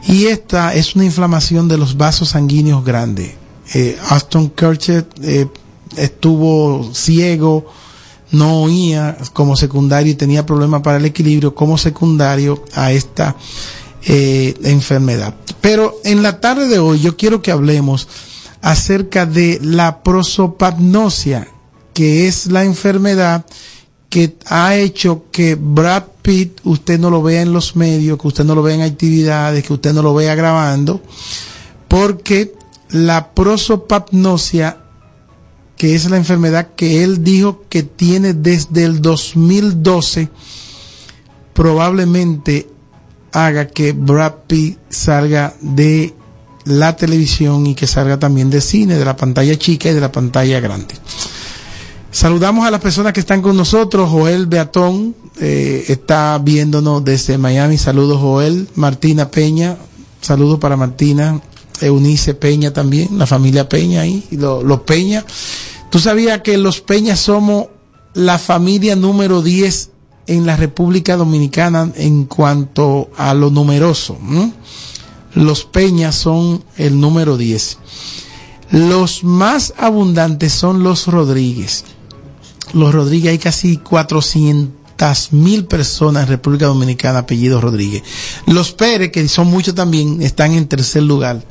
Y 0.08 0.26
esta 0.26 0.72
es 0.74 0.94
una 0.94 1.04
inflamación 1.04 1.68
de 1.68 1.78
los 1.78 1.96
vasos 1.96 2.30
sanguíneos 2.30 2.84
grandes. 2.84 3.34
Eh, 3.74 3.98
Aston 4.08 4.48
Kutcher 4.48 5.06
eh, 5.22 5.46
estuvo 5.96 6.88
ciego, 6.94 7.66
no 8.32 8.62
oía 8.62 9.16
como 9.32 9.56
secundario 9.56 10.12
y 10.12 10.16
tenía 10.16 10.46
problemas 10.46 10.82
para 10.82 10.98
el 10.98 11.04
equilibrio 11.04 11.54
como 11.54 11.78
secundario 11.78 12.64
a 12.74 12.92
esta 12.92 13.36
eh, 14.04 14.54
enfermedad. 14.64 15.34
Pero 15.60 15.96
en 16.04 16.22
la 16.22 16.40
tarde 16.40 16.68
de 16.68 16.78
hoy 16.78 17.00
yo 17.00 17.16
quiero 17.16 17.42
que 17.42 17.50
hablemos 17.50 18.08
acerca 18.62 19.26
de 19.26 19.58
la 19.62 20.02
prosopagnosia, 20.02 21.48
que 21.92 22.26
es 22.26 22.46
la 22.46 22.64
enfermedad 22.64 23.46
que 24.08 24.36
ha 24.46 24.76
hecho 24.76 25.24
que 25.30 25.56
Brad 25.56 26.04
Pitt 26.22 26.60
usted 26.64 26.98
no 26.98 27.10
lo 27.10 27.22
vea 27.22 27.42
en 27.42 27.52
los 27.52 27.76
medios, 27.76 28.18
que 28.18 28.28
usted 28.28 28.44
no 28.44 28.54
lo 28.54 28.62
vea 28.62 28.76
en 28.76 28.82
actividades, 28.82 29.64
que 29.64 29.72
usted 29.72 29.92
no 29.92 30.02
lo 30.02 30.14
vea 30.14 30.34
grabando, 30.34 31.02
porque 31.88 32.54
la 32.90 33.32
prosopagnosia, 33.34 34.78
que 35.76 35.94
es 35.94 36.08
la 36.10 36.16
enfermedad 36.16 36.68
que 36.74 37.04
él 37.04 37.22
dijo 37.22 37.64
que 37.68 37.82
tiene 37.82 38.34
desde 38.34 38.84
el 38.84 39.02
2012, 39.02 40.28
probablemente 41.52 42.68
haga 43.32 43.68
que 43.68 43.92
Brad 43.92 44.34
Pitt 44.46 44.78
salga 44.88 45.54
de 45.60 46.14
la 46.64 46.96
televisión 46.96 47.66
y 47.66 47.74
que 47.74 47.86
salga 47.86 48.18
también 48.18 48.50
de 48.50 48.60
cine, 48.60 48.96
de 48.96 49.04
la 49.04 49.16
pantalla 49.16 49.56
chica 49.56 49.90
y 49.90 49.94
de 49.94 50.00
la 50.00 50.10
pantalla 50.10 50.60
grande. 50.60 50.94
Saludamos 52.10 52.66
a 52.66 52.70
las 52.70 52.80
personas 52.80 53.12
que 53.12 53.20
están 53.20 53.42
con 53.42 53.56
nosotros. 53.56 54.08
Joel 54.08 54.46
Beatón 54.46 55.14
eh, 55.38 55.84
está 55.88 56.38
viéndonos 56.38 57.04
desde 57.04 57.36
Miami. 57.36 57.76
Saludos 57.76 58.18
Joel. 58.20 58.68
Martina 58.74 59.30
Peña. 59.30 59.76
Saludos 60.22 60.58
para 60.58 60.78
Martina. 60.78 61.40
Eunice 61.80 62.34
Peña 62.34 62.72
también. 62.72 63.18
La 63.18 63.26
familia 63.26 63.68
Peña 63.68 64.02
ahí. 64.02 64.24
Los, 64.30 64.64
los 64.64 64.80
Peña. 64.80 65.24
¿Tú 65.90 65.98
sabías 65.98 66.42
que 66.42 66.58
los 66.58 66.80
Peña 66.80 67.16
somos 67.16 67.66
la 68.14 68.38
familia 68.38 68.96
número 68.96 69.42
10 69.42 69.90
en 70.26 70.46
la 70.46 70.56
República 70.56 71.16
Dominicana 71.16 71.92
en 71.96 72.24
cuanto 72.24 73.10
a 73.16 73.34
lo 73.34 73.50
numeroso? 73.50 74.18
Los 75.34 75.64
Peña 75.64 76.12
son 76.12 76.64
el 76.76 76.98
número 76.98 77.36
10. 77.36 77.78
Los 78.70 79.22
más 79.22 79.74
abundantes 79.76 80.52
son 80.52 80.82
los 80.82 81.06
Rodríguez 81.06 81.84
los 82.72 82.94
Rodríguez, 82.94 83.32
hay 83.32 83.38
casi 83.38 83.76
400 83.78 84.75
mil 85.32 85.66
personas 85.66 86.24
en 86.24 86.28
República 86.28 86.66
Dominicana 86.66 87.20
apellidos 87.20 87.62
Rodríguez. 87.62 88.02
Los 88.46 88.72
Pérez, 88.72 89.12
que 89.12 89.28
son 89.28 89.48
muchos 89.48 89.74
también, 89.74 90.22
están 90.22 90.52
en 90.52 90.66
tercer 90.66 91.02
lugar. 91.02 91.42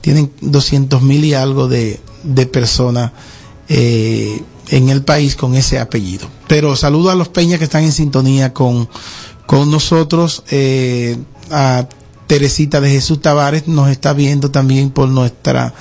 Tienen 0.00 0.30
200 0.40 1.02
mil 1.02 1.24
y 1.24 1.34
algo 1.34 1.68
de, 1.68 2.00
de 2.22 2.46
personas 2.46 3.12
eh, 3.68 4.42
en 4.68 4.88
el 4.88 5.02
país 5.02 5.36
con 5.36 5.54
ese 5.54 5.78
apellido. 5.78 6.28
Pero 6.48 6.76
saludo 6.76 7.10
a 7.10 7.14
los 7.14 7.28
Peñas 7.28 7.58
que 7.58 7.64
están 7.64 7.84
en 7.84 7.92
sintonía 7.92 8.52
con, 8.52 8.88
con 9.46 9.70
nosotros. 9.70 10.42
Eh, 10.50 11.18
a 11.50 11.86
Teresita 12.26 12.80
de 12.80 12.90
Jesús 12.90 13.20
Tavares 13.20 13.66
nos 13.66 13.90
está 13.90 14.12
viendo 14.12 14.50
también 14.50 14.90
por 14.90 15.08
nuestra 15.08 15.74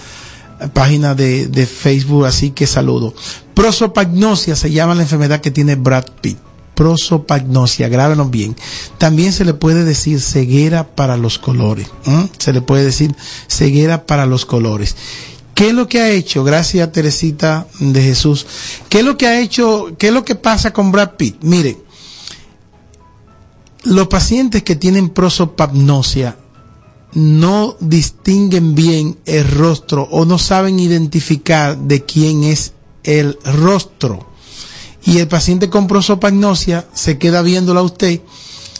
página 0.73 1.13
de, 1.13 1.47
de 1.47 1.65
Facebook, 1.65 2.25
así 2.25 2.51
que 2.51 2.65
saludo. 2.65 3.13
Prosopagnosia 3.53 4.55
se 4.55 4.71
llama 4.71 4.95
la 4.95 5.03
enfermedad 5.03 5.41
que 5.41 5.51
tiene 5.51 5.75
Brad 5.75 6.05
Pitt. 6.21 6.37
Prosopagnosia, 6.79 7.89
grábenlo 7.89 8.29
bien. 8.29 8.55
También 8.97 9.33
se 9.33 9.43
le 9.43 9.53
puede 9.53 9.83
decir 9.83 10.21
ceguera 10.21 10.95
para 10.95 11.17
los 11.17 11.37
colores. 11.37 11.89
Se 12.37 12.53
le 12.53 12.61
puede 12.61 12.85
decir 12.85 13.13
ceguera 13.49 14.05
para 14.05 14.25
los 14.25 14.45
colores. 14.45 14.95
¿Qué 15.55 15.67
es 15.67 15.73
lo 15.73 15.89
que 15.89 15.99
ha 15.99 16.09
hecho? 16.09 16.45
Gracias 16.45 16.89
Teresita 16.93 17.67
de 17.81 18.01
Jesús. 18.01 18.47
¿Qué 18.87 18.99
es 18.99 19.03
lo 19.03 19.17
que 19.17 19.27
ha 19.27 19.41
hecho? 19.41 19.93
¿Qué 19.97 20.07
es 20.07 20.13
lo 20.13 20.23
que 20.23 20.35
pasa 20.35 20.71
con 20.71 20.93
Brad 20.93 21.17
Pitt? 21.17 21.35
Mire, 21.41 21.79
los 23.83 24.07
pacientes 24.07 24.63
que 24.63 24.77
tienen 24.77 25.09
prosopagnosia 25.09 26.37
no 27.11 27.75
distinguen 27.81 28.73
bien 28.73 29.17
el 29.25 29.45
rostro 29.51 30.07
o 30.11 30.23
no 30.23 30.37
saben 30.37 30.79
identificar 30.79 31.77
de 31.77 32.05
quién 32.05 32.45
es 32.45 32.71
el 33.03 33.37
rostro. 33.43 34.28
Y 35.09 35.17
el 35.17 35.27
paciente 35.27 35.69
con 35.69 35.87
prosopagnosia 35.87 36.87
se 36.93 37.17
queda 37.17 37.41
viéndolo 37.41 37.79
a 37.79 37.83
usted, 37.83 38.21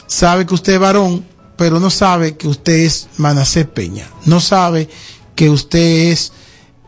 sabe 0.05 0.45
que 0.45 0.53
usted 0.53 0.73
es 0.73 0.79
varón, 0.79 1.25
pero 1.57 1.79
no 1.79 1.89
sabe 1.89 2.37
que 2.37 2.47
usted 2.47 2.73
es 2.73 3.07
Manacé 3.17 3.65
Peña. 3.65 4.07
No 4.25 4.39
sabe 4.39 4.87
que 5.33 5.49
usted 5.49 6.11
es 6.11 6.31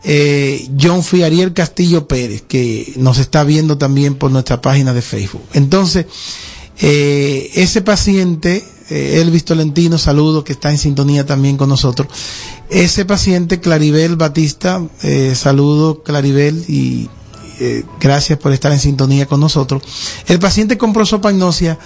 eh, 0.03 0.69
John 0.79 1.03
Fiariel 1.03 1.53
Castillo 1.53 2.07
Pérez, 2.07 2.43
que 2.47 2.93
nos 2.97 3.17
está 3.17 3.43
viendo 3.43 3.79
también 3.79 4.13
por 4.13 4.29
nuestra 4.29 4.61
página 4.61 4.93
de 4.93 5.01
Facebook. 5.01 5.43
Entonces, 5.53 6.05
eh, 6.79 7.49
ese 7.55 7.81
paciente, 7.81 8.63
eh, 8.91 9.21
Elvis 9.21 9.45
Tolentino, 9.45 9.97
saludo, 9.97 10.43
que 10.43 10.53
está 10.53 10.69
en 10.69 10.77
sintonía 10.77 11.25
también 11.25 11.57
con 11.57 11.69
nosotros. 11.69 12.07
Ese 12.69 13.05
paciente, 13.05 13.59
Claribel 13.59 14.17
Batista, 14.17 14.87
eh, 15.01 15.33
saludo, 15.35 16.03
Claribel, 16.03 16.63
y 16.67 17.09
eh, 17.63 17.85
gracias 17.99 18.39
por 18.39 18.51
estar 18.51 18.71
en 18.71 18.79
sintonía 18.79 19.27
con 19.27 19.39
nosotros. 19.39 19.83
El 20.25 20.39
paciente 20.39 20.79
con 20.79 20.93
prosopagnosia 20.93 21.77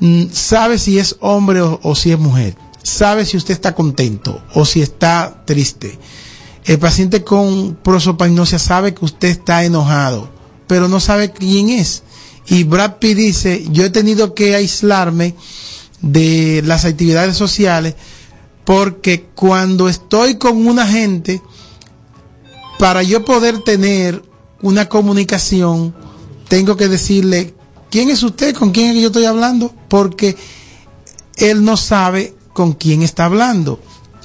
mm, 0.00 0.24
sabe 0.32 0.78
si 0.78 0.98
es 0.98 1.14
hombre 1.20 1.60
o, 1.60 1.78
o 1.84 1.94
si 1.94 2.10
es 2.10 2.18
mujer, 2.18 2.56
sabe 2.82 3.24
si 3.24 3.36
usted 3.36 3.54
está 3.54 3.72
contento 3.72 4.42
o 4.54 4.64
si 4.64 4.82
está 4.82 5.44
triste. 5.46 5.96
El 6.64 6.80
paciente 6.80 7.22
con 7.22 7.76
prosopagnosia 7.76 8.58
sabe 8.58 8.94
que 8.94 9.04
usted 9.04 9.28
está 9.28 9.64
enojado, 9.64 10.28
pero 10.66 10.88
no 10.88 10.98
sabe 10.98 11.30
quién 11.30 11.70
es. 11.70 12.02
Y 12.48 12.64
Brad 12.64 12.96
Pitt 12.96 13.16
dice, 13.16 13.64
yo 13.70 13.84
he 13.84 13.90
tenido 13.90 14.34
que 14.34 14.56
aislarme 14.56 15.36
de 16.00 16.62
las 16.66 16.84
actividades 16.84 17.36
sociales, 17.36 17.94
porque 18.64 19.26
cuando 19.36 19.88
estoy 19.88 20.34
con 20.34 20.66
una 20.66 20.84
gente, 20.84 21.40
para 22.80 23.04
yo 23.04 23.24
poder 23.24 23.60
tener 23.60 24.31
una 24.62 24.88
comunicación, 24.88 25.94
tengo 26.48 26.76
que 26.76 26.88
decirle, 26.88 27.54
¿quién 27.90 28.10
es 28.10 28.22
usted? 28.22 28.54
¿Con 28.54 28.70
quién 28.70 28.88
es 28.88 28.94
que 28.94 29.00
yo 29.02 29.06
estoy 29.08 29.24
hablando? 29.26 29.74
Porque 29.88 30.36
él 31.36 31.64
no 31.64 31.76
sabe 31.76 32.34
con 32.52 32.72
quién 32.72 33.02
está 33.02 33.26
hablando. 33.26 33.80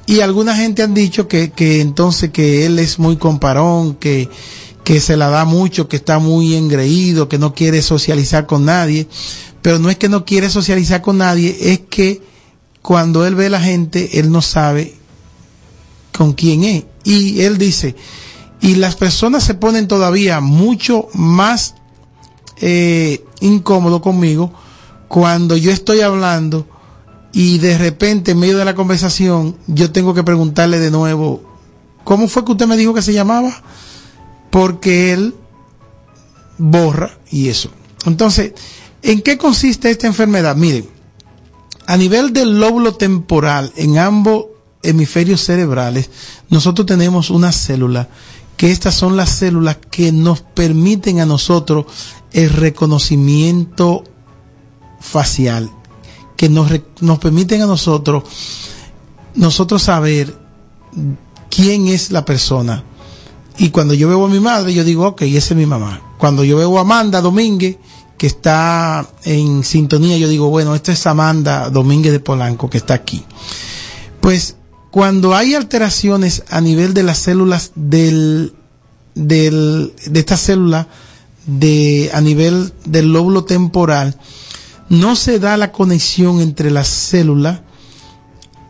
Y 0.06 0.22
alguna 0.22 0.56
gente 0.56 0.84
han 0.84 0.94
dicho 0.94 1.28
que, 1.28 1.52
que 1.52 1.82
entonces 1.82 2.32
que 2.32 2.66
él 2.66 2.80
es 2.80 2.98
muy 2.98 3.18
comparón, 3.18 3.96
que, 3.96 4.30
que 4.84 5.02
se 5.02 5.18
la 5.18 5.30
da 5.30 5.44
mucho, 5.44 5.90
que 5.90 5.98
está 5.98 6.18
muy 6.20 6.56
engreído, 6.56 7.28
que 7.28 7.38
no 7.38 7.54
quiere 7.54 7.82
socializar 7.82 8.46
con 8.46 8.64
nadie. 8.64 9.08
Pero 9.62 9.80
no 9.80 9.90
es 9.90 9.98
que 9.98 10.08
no 10.08 10.24
quiere 10.24 10.50
socializar 10.50 11.02
con 11.02 11.18
nadie, 11.18 11.58
es 11.60 11.80
que 11.90 12.22
cuando 12.82 13.26
él 13.26 13.36
ve 13.36 13.48
a 13.48 13.50
la 13.50 13.60
gente, 13.60 14.20
él 14.20 14.32
no 14.32 14.42
sabe 14.42 14.96
con 16.18 16.32
quién 16.32 16.64
es. 16.64 16.86
Y 17.04 17.42
él 17.42 17.58
dice, 17.58 17.96
y 18.62 18.76
las 18.76 18.96
personas 18.96 19.44
se 19.44 19.54
ponen 19.54 19.88
todavía 19.88 20.40
mucho 20.40 21.08
más 21.14 21.76
eh, 22.60 23.24
incómodo 23.40 24.02
conmigo 24.02 24.52
cuando 25.08 25.56
yo 25.56 25.72
estoy 25.72 26.02
hablando 26.02 26.68
y 27.32 27.60
de 27.60 27.78
repente 27.78 28.32
en 28.32 28.40
medio 28.40 28.58
de 28.58 28.66
la 28.66 28.76
conversación 28.76 29.58
yo 29.68 29.92
tengo 29.92 30.14
que 30.14 30.24
preguntarle 30.24 30.80
de 30.80 30.92
nuevo, 30.92 31.44
¿cómo 32.04 32.28
fue 32.28 32.44
que 32.44 32.54
usted 32.54 32.68
me 32.68 32.78
dijo 32.78 32.94
que 32.94 33.02
se 33.02 33.14
llamaba? 33.14 33.54
Porque 34.50 35.14
él 35.14 35.36
borra 36.58 37.18
y 37.30 37.50
eso. 37.50 37.70
Entonces, 38.06 38.54
¿en 39.02 39.22
qué 39.22 39.38
consiste 39.38 39.92
esta 39.92 40.08
enfermedad? 40.08 40.56
Miren, 40.56 40.90
a 41.86 41.96
nivel 41.96 42.34
del 42.34 42.60
lóbulo 42.60 42.96
temporal, 42.96 43.72
en 43.76 43.98
ambos 43.98 44.48
hemisferios 44.84 45.42
cerebrales, 45.42 46.10
nosotros 46.50 46.86
tenemos 46.86 47.30
una 47.30 47.52
célula, 47.52 48.10
que 48.58 48.72
estas 48.72 48.96
son 48.96 49.16
las 49.16 49.30
células 49.30 49.78
que 49.90 50.12
nos 50.12 50.42
permiten 50.42 51.20
a 51.20 51.26
nosotros 51.26 51.86
el 52.34 52.50
reconocimiento 52.50 54.04
facial, 55.00 55.72
que 56.36 56.50
nos, 56.50 56.70
nos 57.00 57.20
permiten 57.20 57.62
a 57.62 57.68
nosotros, 57.68 58.24
nosotros 59.36 59.84
saber 59.84 60.36
quién 61.50 61.88
es 61.88 62.12
la 62.12 62.26
persona. 62.26 62.84
Y 63.60 63.70
cuando 63.70 63.94
yo 63.94 64.08
veo 64.08 64.26
a 64.26 64.30
mi 64.30 64.40
madre, 64.40 64.74
yo 64.74 64.84
digo, 64.84 65.08
ok, 65.08 65.22
esa 65.24 65.54
es 65.54 65.58
mi 65.58 65.66
mamá. 65.66 66.02
Cuando 66.18 66.44
yo 66.44 66.58
veo 66.58 66.78
a 66.78 66.82
Amanda 66.82 67.22
Domínguez, 67.22 67.78
que 68.18 68.28
está 68.28 69.08
en 69.24 69.64
sintonía, 69.64 70.18
yo 70.18 70.28
digo, 70.28 70.50
bueno, 70.50 70.74
esta 70.74 70.92
es 70.92 71.06
Amanda 71.06 71.70
Domínguez 71.70 72.12
de 72.12 72.20
Polanco, 72.20 72.70
que 72.70 72.80
está 72.80 72.96
aquí. 72.96 73.24
Pues 74.20 74.57
cuando 74.98 75.36
hay 75.36 75.54
alteraciones 75.54 76.42
a 76.50 76.60
nivel 76.60 76.96
de 76.96 77.04
las 77.04 77.20
células 77.20 77.72
del, 77.76 78.56
del, 79.14 79.94
de 80.08 80.20
esta 80.20 80.38
célula, 80.38 80.88
de, 81.46 82.10
a 82.16 82.20
nivel 82.20 82.74
del 82.84 83.14
lóbulo 83.14 83.44
temporal, 83.44 84.18
no 84.90 85.16
se 85.16 85.38
da 85.38 85.56
la 85.56 85.72
conexión 85.72 86.42
entre 86.42 86.72
la 86.72 86.84
célula 86.84 87.62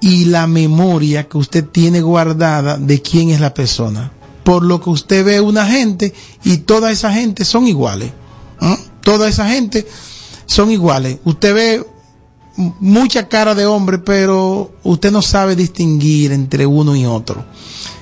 y 0.02 0.26
la 0.26 0.48
memoria 0.48 1.30
que 1.30 1.38
usted 1.38 1.63
tiene 1.63 2.02
guardada 2.02 2.78
de 2.78 3.02
quién 3.02 3.30
es 3.30 3.40
la 3.40 3.54
persona. 3.54 4.12
Por 4.44 4.63
lo 4.63 4.82
que 4.82 4.90
usted 4.90 5.24
ve 5.24 5.40
una 5.40 5.66
gente 5.66 6.13
y 6.44 6.58
toda 6.58 6.92
esa 6.92 7.13
gente 7.13 7.46
son 7.46 7.68
iguales. 7.68 8.12
¿ah? 8.60 8.78
Toda 9.02 9.30
esa 9.30 9.48
gente 9.48 9.88
son 10.46 10.72
iguales. 10.72 11.20
Usted 11.24 11.54
ve 11.54 11.86
mucha 12.58 13.30
cara 13.30 13.56
de 13.56 13.65
hombre, 13.65 14.00
pero 14.00 14.72
usted 14.84 15.12
no 15.12 15.22
sabe 15.22 15.56
distinguir 15.56 16.32
entre 16.32 16.65
uno 16.65 16.96
y 16.96 17.06
otro. 17.06 17.46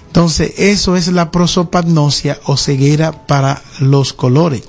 Entonces, 0.08 0.54
eso 0.58 0.96
es 0.96 1.10
la 1.10 1.30
prosopagnosia 1.30 2.40
o 2.46 2.58
ceguera 2.58 3.28
para 3.28 3.62
los 3.80 4.14
colores. 4.14 4.64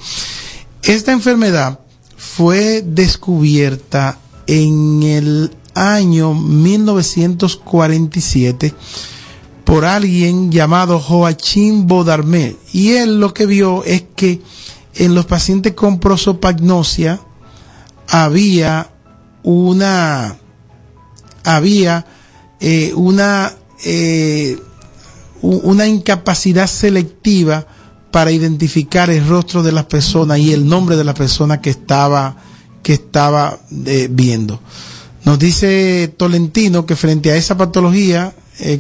Esta 0.82 1.12
enfermedad 1.12 1.80
fue 2.16 2.82
descubierta 2.82 4.18
en 4.46 5.02
el 5.02 5.56
año 5.74 6.34
1947 6.34 8.74
por 9.64 9.84
alguien 9.84 10.50
llamado 10.50 10.98
Joachim 10.98 11.86
Bodarmé. 11.86 12.56
Y 12.72 12.94
él 12.94 13.20
lo 13.20 13.34
que 13.34 13.44
vio 13.46 13.84
es 13.84 14.04
que 14.14 14.40
en 14.94 15.14
los 15.14 15.26
pacientes 15.26 15.74
con 15.74 15.98
prosopagnosia 15.98 17.20
había 18.08 18.90
una 19.46 20.36
había 21.44 22.04
eh, 22.58 22.92
una 22.94 23.54
eh, 23.84 24.58
una 25.40 25.86
incapacidad 25.86 26.66
selectiva 26.66 27.64
para 28.10 28.32
identificar 28.32 29.08
el 29.08 29.26
rostro 29.28 29.62
de 29.62 29.70
las 29.70 29.84
personas 29.84 30.38
y 30.38 30.52
el 30.52 30.66
nombre 30.66 30.96
de 30.96 31.04
la 31.04 31.14
persona 31.14 31.60
que 31.60 31.70
estaba 31.70 32.36
que 32.82 32.94
estaba 32.94 33.60
eh, 33.86 34.08
viendo. 34.10 34.60
Nos 35.24 35.38
dice 35.38 36.12
Tolentino 36.16 36.84
que 36.84 36.96
frente 36.96 37.30
a 37.30 37.36
esa 37.36 37.56
patología, 37.56 38.34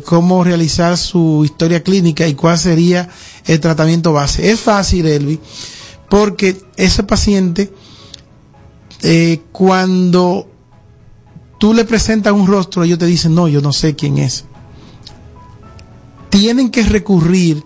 cómo 0.04 0.42
realizar 0.42 0.96
su 0.96 1.42
historia 1.44 1.82
clínica 1.82 2.26
y 2.26 2.34
cuál 2.34 2.58
sería 2.58 3.08
el 3.44 3.60
tratamiento 3.60 4.12
base. 4.12 4.50
Es 4.50 4.60
fácil, 4.60 5.06
Elvi, 5.06 5.40
porque 6.08 6.56
ese 6.76 7.02
paciente, 7.02 7.72
cuando 9.50 10.48
tú 11.58 11.74
le 11.74 11.84
presentas 11.84 12.32
un 12.32 12.46
rostro, 12.46 12.84
ellos 12.84 12.98
te 12.98 13.06
dicen, 13.06 13.34
no, 13.34 13.48
yo 13.48 13.60
no 13.60 13.72
sé 13.72 13.94
quién 13.94 14.18
es. 14.18 14.44
Tienen 16.30 16.70
que 16.70 16.82
recurrir 16.82 17.64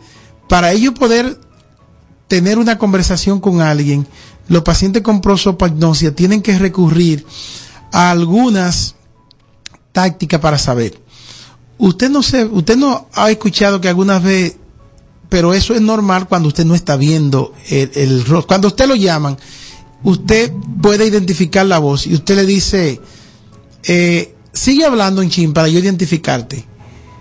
para 0.49 0.73
ellos 0.73 0.95
poder 0.95 1.41
tener 2.29 2.59
una 2.59 2.79
conversación 2.79 3.41
con 3.41 3.61
alguien. 3.61 4.07
Los 4.49 4.63
pacientes 4.63 5.03
con 5.03 5.21
prosopagnosia 5.21 6.15
tienen 6.15 6.43
que 6.43 6.59
recurrir 6.59 7.27
a 7.93 8.11
algunas 8.11 8.95
tácticas 9.93 10.41
para 10.41 10.59
saber. 10.59 11.01
Usted 11.79 12.11
no 12.11 12.23
se, 12.23 12.45
usted 12.45 12.77
no 12.77 13.09
ha 13.15 13.31
escuchado 13.31 13.81
que 13.81 13.89
algunas 13.89 14.23
veces 14.23 14.57
pero 15.31 15.55
eso 15.55 15.75
es 15.75 15.81
normal 15.81 16.29
cuando 16.29 16.49
usted 16.49 16.67
no 16.67 16.75
está 16.75 16.97
viendo 16.97 17.55
el, 17.71 18.25
rostro. 18.27 18.49
Cuando 18.49 18.69
usted 18.69 18.87
lo 18.87 18.97
llaman, 18.97 19.39
usted 20.03 20.53
puede 20.83 21.07
identificar 21.07 21.65
la 21.65 21.79
voz 21.79 22.07
y 22.07 22.15
usted 22.15 22.35
le 22.35 22.45
dice, 22.45 23.01
eh, 23.85 24.35
sigue 24.53 24.85
hablando 24.85 25.23
en 25.23 25.31
chin 25.31 25.53
para 25.53 25.69
yo 25.69 25.79
identificarte. 25.79 26.65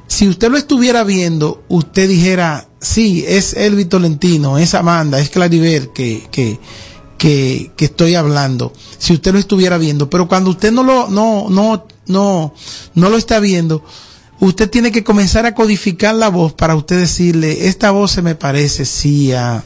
Si 0.07 0.27
usted 0.27 0.49
lo 0.49 0.57
estuviera 0.57 1.03
viendo, 1.03 1.63
usted 1.69 2.09
dijera, 2.09 2.67
sí, 2.79 3.23
es 3.27 3.53
Elvi 3.53 3.85
Tolentino, 3.85 4.57
es 4.57 4.73
Amanda, 4.73 5.19
es 5.19 5.29
Clariver 5.29 5.89
que, 5.89 6.27
que, 6.31 6.59
que, 7.17 7.71
que 7.75 7.85
estoy 7.85 8.15
hablando. 8.15 8.73
Si 8.97 9.13
usted 9.13 9.33
lo 9.33 9.39
estuviera 9.39 9.77
viendo, 9.77 10.09
pero 10.09 10.27
cuando 10.27 10.49
usted 10.49 10.71
no 10.71 10.83
lo, 10.83 11.09
no, 11.09 11.47
no, 11.49 11.85
no, 12.07 12.53
no 12.95 13.09
lo 13.09 13.17
está 13.17 13.39
viendo, 13.39 13.83
usted 14.39 14.69
tiene 14.69 14.91
que 14.91 15.03
comenzar 15.03 15.45
a 15.45 15.53
codificar 15.53 16.15
la 16.15 16.29
voz 16.29 16.53
para 16.53 16.75
usted 16.75 16.97
decirle, 16.97 17.67
esta 17.67 17.91
voz 17.91 18.11
se 18.11 18.21
me 18.21 18.35
parece 18.35 18.85
sí 18.85 19.31
a, 19.33 19.63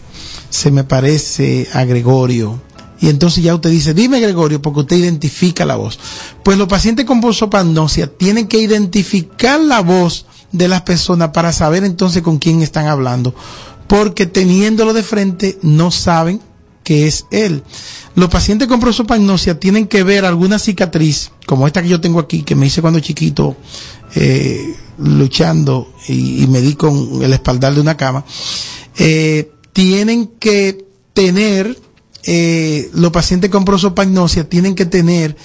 se 0.49 0.71
me 0.71 0.83
parece 0.83 1.67
a 1.73 1.85
Gregorio. 1.85 2.61
Y 3.03 3.09
entonces 3.09 3.43
ya 3.43 3.53
usted 3.53 3.69
dice, 3.69 3.93
dime 3.93 4.21
Gregorio, 4.21 4.61
porque 4.61 4.79
usted 4.79 4.95
identifica 4.95 5.65
la 5.65 5.75
voz. 5.75 5.99
Pues 6.41 6.57
los 6.57 6.69
pacientes 6.69 7.03
con 7.03 7.19
prosopagnosia 7.19 8.07
tienen 8.07 8.47
que 8.47 8.59
identificar 8.59 9.59
la 9.59 9.81
voz 9.81 10.25
de 10.53 10.69
las 10.69 10.83
personas 10.83 11.31
para 11.33 11.51
saber 11.51 11.83
entonces 11.83 12.21
con 12.21 12.39
quién 12.39 12.61
están 12.61 12.87
hablando. 12.87 13.35
Porque 13.87 14.25
teniéndolo 14.25 14.93
de 14.93 15.03
frente 15.03 15.59
no 15.61 15.91
saben 15.91 16.39
que 16.85 17.05
es 17.05 17.25
él. 17.29 17.63
Los 18.15 18.29
pacientes 18.29 18.69
con 18.69 18.79
prosopagnosia 18.79 19.59
tienen 19.59 19.87
que 19.87 20.03
ver 20.03 20.23
alguna 20.23 20.57
cicatriz, 20.57 21.29
como 21.45 21.67
esta 21.67 21.83
que 21.83 21.89
yo 21.89 21.99
tengo 21.99 22.21
aquí, 22.21 22.43
que 22.43 22.55
me 22.55 22.67
hice 22.67 22.81
cuando 22.81 23.01
chiquito, 23.01 23.57
eh, 24.15 24.77
luchando 24.97 25.91
y, 26.07 26.47
me 26.47 26.61
di 26.61 26.75
con 26.75 27.21
el 27.21 27.33
espaldar 27.33 27.73
de 27.73 27.81
una 27.81 27.97
cama, 27.97 28.23
eh, 28.97 29.51
tienen 29.73 30.27
que 30.39 30.85
tener, 31.13 31.77
eh, 32.23 32.89
los 32.93 33.11
pacientes 33.11 33.49
con 33.49 33.65
prosopagnosia 33.65 34.47
tienen 34.47 34.75
que 34.75 34.85
tener 34.85 35.35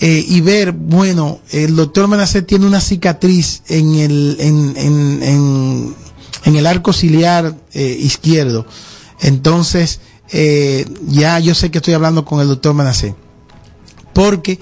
eh, 0.00 0.24
y 0.28 0.40
ver, 0.40 0.72
bueno, 0.72 1.40
el 1.52 1.74
doctor 1.74 2.06
Manacé 2.06 2.42
tiene 2.42 2.66
una 2.66 2.80
cicatriz 2.80 3.62
en 3.68 3.94
el, 3.94 4.36
en, 4.40 4.74
en, 4.76 5.22
en, 5.22 5.94
en 6.44 6.56
el 6.56 6.66
arco 6.66 6.92
ciliar 6.92 7.54
eh, 7.72 7.96
izquierdo. 8.00 8.66
Entonces, 9.20 10.00
eh, 10.32 10.84
ya 11.06 11.38
yo 11.38 11.54
sé 11.54 11.70
que 11.70 11.78
estoy 11.78 11.94
hablando 11.94 12.24
con 12.24 12.40
el 12.40 12.48
doctor 12.48 12.74
Manacé. 12.74 13.14
Porque 14.12 14.58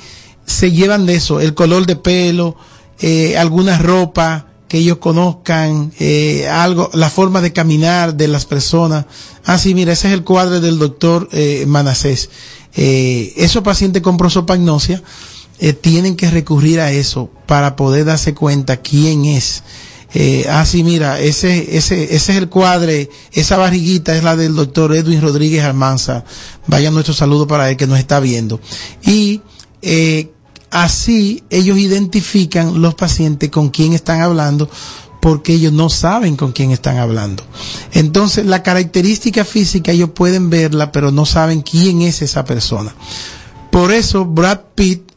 se 0.47 0.71
llevan 0.71 1.07
de 1.07 1.15
eso, 1.17 1.41
el 1.41 1.55
color 1.55 1.87
de 1.87 1.97
pelo, 1.97 2.57
eh, 3.01 3.37
alguna 3.37 3.79
ropa 3.79 4.47
que 4.75 4.81
ellos 4.81 4.99
conozcan, 4.99 5.93
eh, 6.01 6.49
algo, 6.49 6.91
la 6.95 7.09
forma 7.09 7.41
de 7.41 7.53
caminar 7.53 8.16
de 8.16 8.27
las 8.27 8.45
personas. 8.45 9.07
Ah, 9.45 9.57
sí, 9.57 9.72
mira, 9.72 9.93
ese 9.93 10.09
es 10.09 10.14
el 10.14 10.25
cuadro 10.25 10.61
del 10.61 10.81
doctor 10.81 11.29
eh, 11.31 11.64
Manacés. 11.68 12.29
Eh, 12.75 13.33
esos 13.37 13.62
pacientes 13.62 14.03
con 14.03 14.16
prosopagnosia 14.16 15.01
eh, 15.61 15.75
tienen 15.75 16.16
que 16.16 16.29
recurrir 16.29 16.81
a 16.81 16.91
eso 16.91 17.31
para 17.47 17.77
poder 17.77 18.07
darse 18.07 18.35
cuenta 18.35 18.79
quién 18.79 19.27
es. 19.27 19.62
Eh, 20.12 20.45
ah, 20.51 20.66
sí, 20.66 20.83
mira, 20.83 21.20
ese, 21.20 21.77
ese, 21.77 22.03
ese 22.12 22.33
es 22.33 22.39
el 22.39 22.49
cuadre, 22.49 23.11
esa 23.31 23.57
barriguita 23.57 24.16
es 24.16 24.25
la 24.25 24.35
del 24.35 24.57
doctor 24.57 24.93
Edwin 24.93 25.20
Rodríguez 25.20 25.62
Almanza. 25.62 26.25
Vaya 26.66 26.91
nuestro 26.91 27.14
saludo 27.14 27.47
para 27.47 27.70
él 27.70 27.77
que 27.77 27.87
nos 27.87 28.01
está 28.01 28.18
viendo. 28.18 28.59
Y 29.07 29.41
eh, 29.83 30.33
así 30.75 31.45
ellos 31.51 31.79
identifican 31.79 32.83
los 32.83 32.97
pacientes 32.97 33.49
con 33.49 33.70
quién 33.70 33.93
están 33.93 34.20
hablando 34.20 34.68
porque 35.20 35.55
ellos 35.55 35.72
no 35.72 35.89
saben 35.89 36.37
con 36.37 36.53
quién 36.53 36.72
están 36.72 36.99
hablando. 36.99 37.45
Entonces, 37.93 38.45
la 38.45 38.62
característica 38.62 39.45
física 39.45 39.93
ellos 39.93 40.11
pueden 40.11 40.51
verla, 40.51 40.91
pero 40.93 41.12
no 41.12 41.25
saben 41.25 41.62
quién 41.62 42.03
es 42.03 42.20
esa 42.20 42.45
persona. 42.45 42.93
Por 43.70 43.93
eso 43.93 44.27
Brad 44.27 44.61
Pitt 44.75 45.12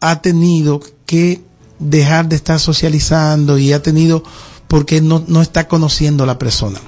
ha 0.00 0.20
tenido 0.20 0.80
que 1.06 1.40
dejar 1.78 2.28
de 2.28 2.36
estar 2.36 2.58
socializando 2.58 3.58
y 3.58 3.72
ha 3.72 3.82
tenido 3.82 4.24
porque 4.66 5.00
no, 5.00 5.24
no 5.28 5.40
está 5.40 5.68
conociendo 5.68 6.24
a 6.24 6.26
la 6.26 6.38
persona. 6.38 6.80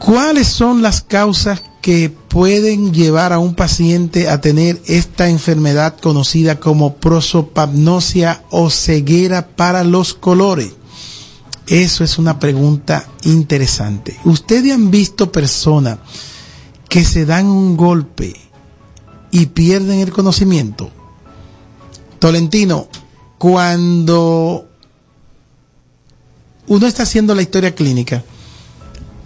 ¿Cuáles 0.00 0.48
son 0.48 0.82
las 0.82 1.02
causas 1.02 1.62
que 1.80 2.10
pueden 2.10 2.92
llevar 2.92 3.32
a 3.32 3.38
un 3.38 3.54
paciente 3.54 4.28
a 4.28 4.40
tener 4.40 4.80
esta 4.86 5.28
enfermedad 5.28 5.96
conocida 5.98 6.60
como 6.60 6.96
prosopagnosia 6.96 8.44
o 8.50 8.70
ceguera 8.70 9.48
para 9.48 9.84
los 9.84 10.14
colores? 10.14 10.72
Eso 11.66 12.02
es 12.02 12.18
una 12.18 12.38
pregunta 12.38 13.08
interesante. 13.22 14.16
¿Ustedes 14.24 14.72
han 14.72 14.90
visto 14.90 15.30
personas 15.30 15.98
que 16.88 17.04
se 17.04 17.24
dan 17.24 17.46
un 17.46 17.76
golpe 17.76 18.34
y 19.30 19.46
pierden 19.46 20.00
el 20.00 20.12
conocimiento? 20.12 20.90
Tolentino, 22.18 22.88
cuando 23.38 24.68
uno 26.66 26.86
está 26.86 27.04
haciendo 27.04 27.34
la 27.34 27.42
historia 27.42 27.74
clínica, 27.74 28.22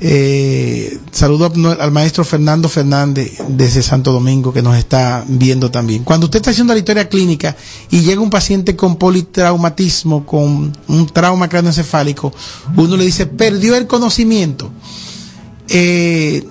eh, 0.01 0.99
saludo 1.13 1.53
al 1.81 1.91
maestro 1.93 2.25
Fernando 2.25 2.69
Fernández 2.69 3.33
desde 3.49 3.83
Santo 3.83 4.13
Domingo 4.13 4.53
que 4.53 4.63
nos 4.63 4.77
está 4.77 5.25
viendo 5.27 5.71
también. 5.71 6.05
Cuando 6.05 6.27
usted 6.27 6.39
está 6.39 6.51
haciendo 6.51 6.73
la 6.73 6.79
historia 6.79 7.09
clínica 7.09 7.57
y 7.91 8.01
llega 8.01 8.21
un 8.21 8.31
paciente 8.31 8.77
con 8.77 8.97
politraumatismo, 8.97 10.27
con 10.27 10.77
un 10.89 11.07
trauma 11.07 11.49
cráneoencefálico, 11.49 12.33
uno 12.77 12.97
le 12.97 13.05
dice, 13.05 13.27
perdió 13.27 13.77
el 13.77 13.87
conocimiento. 13.87 14.71
Eh, 15.69 16.47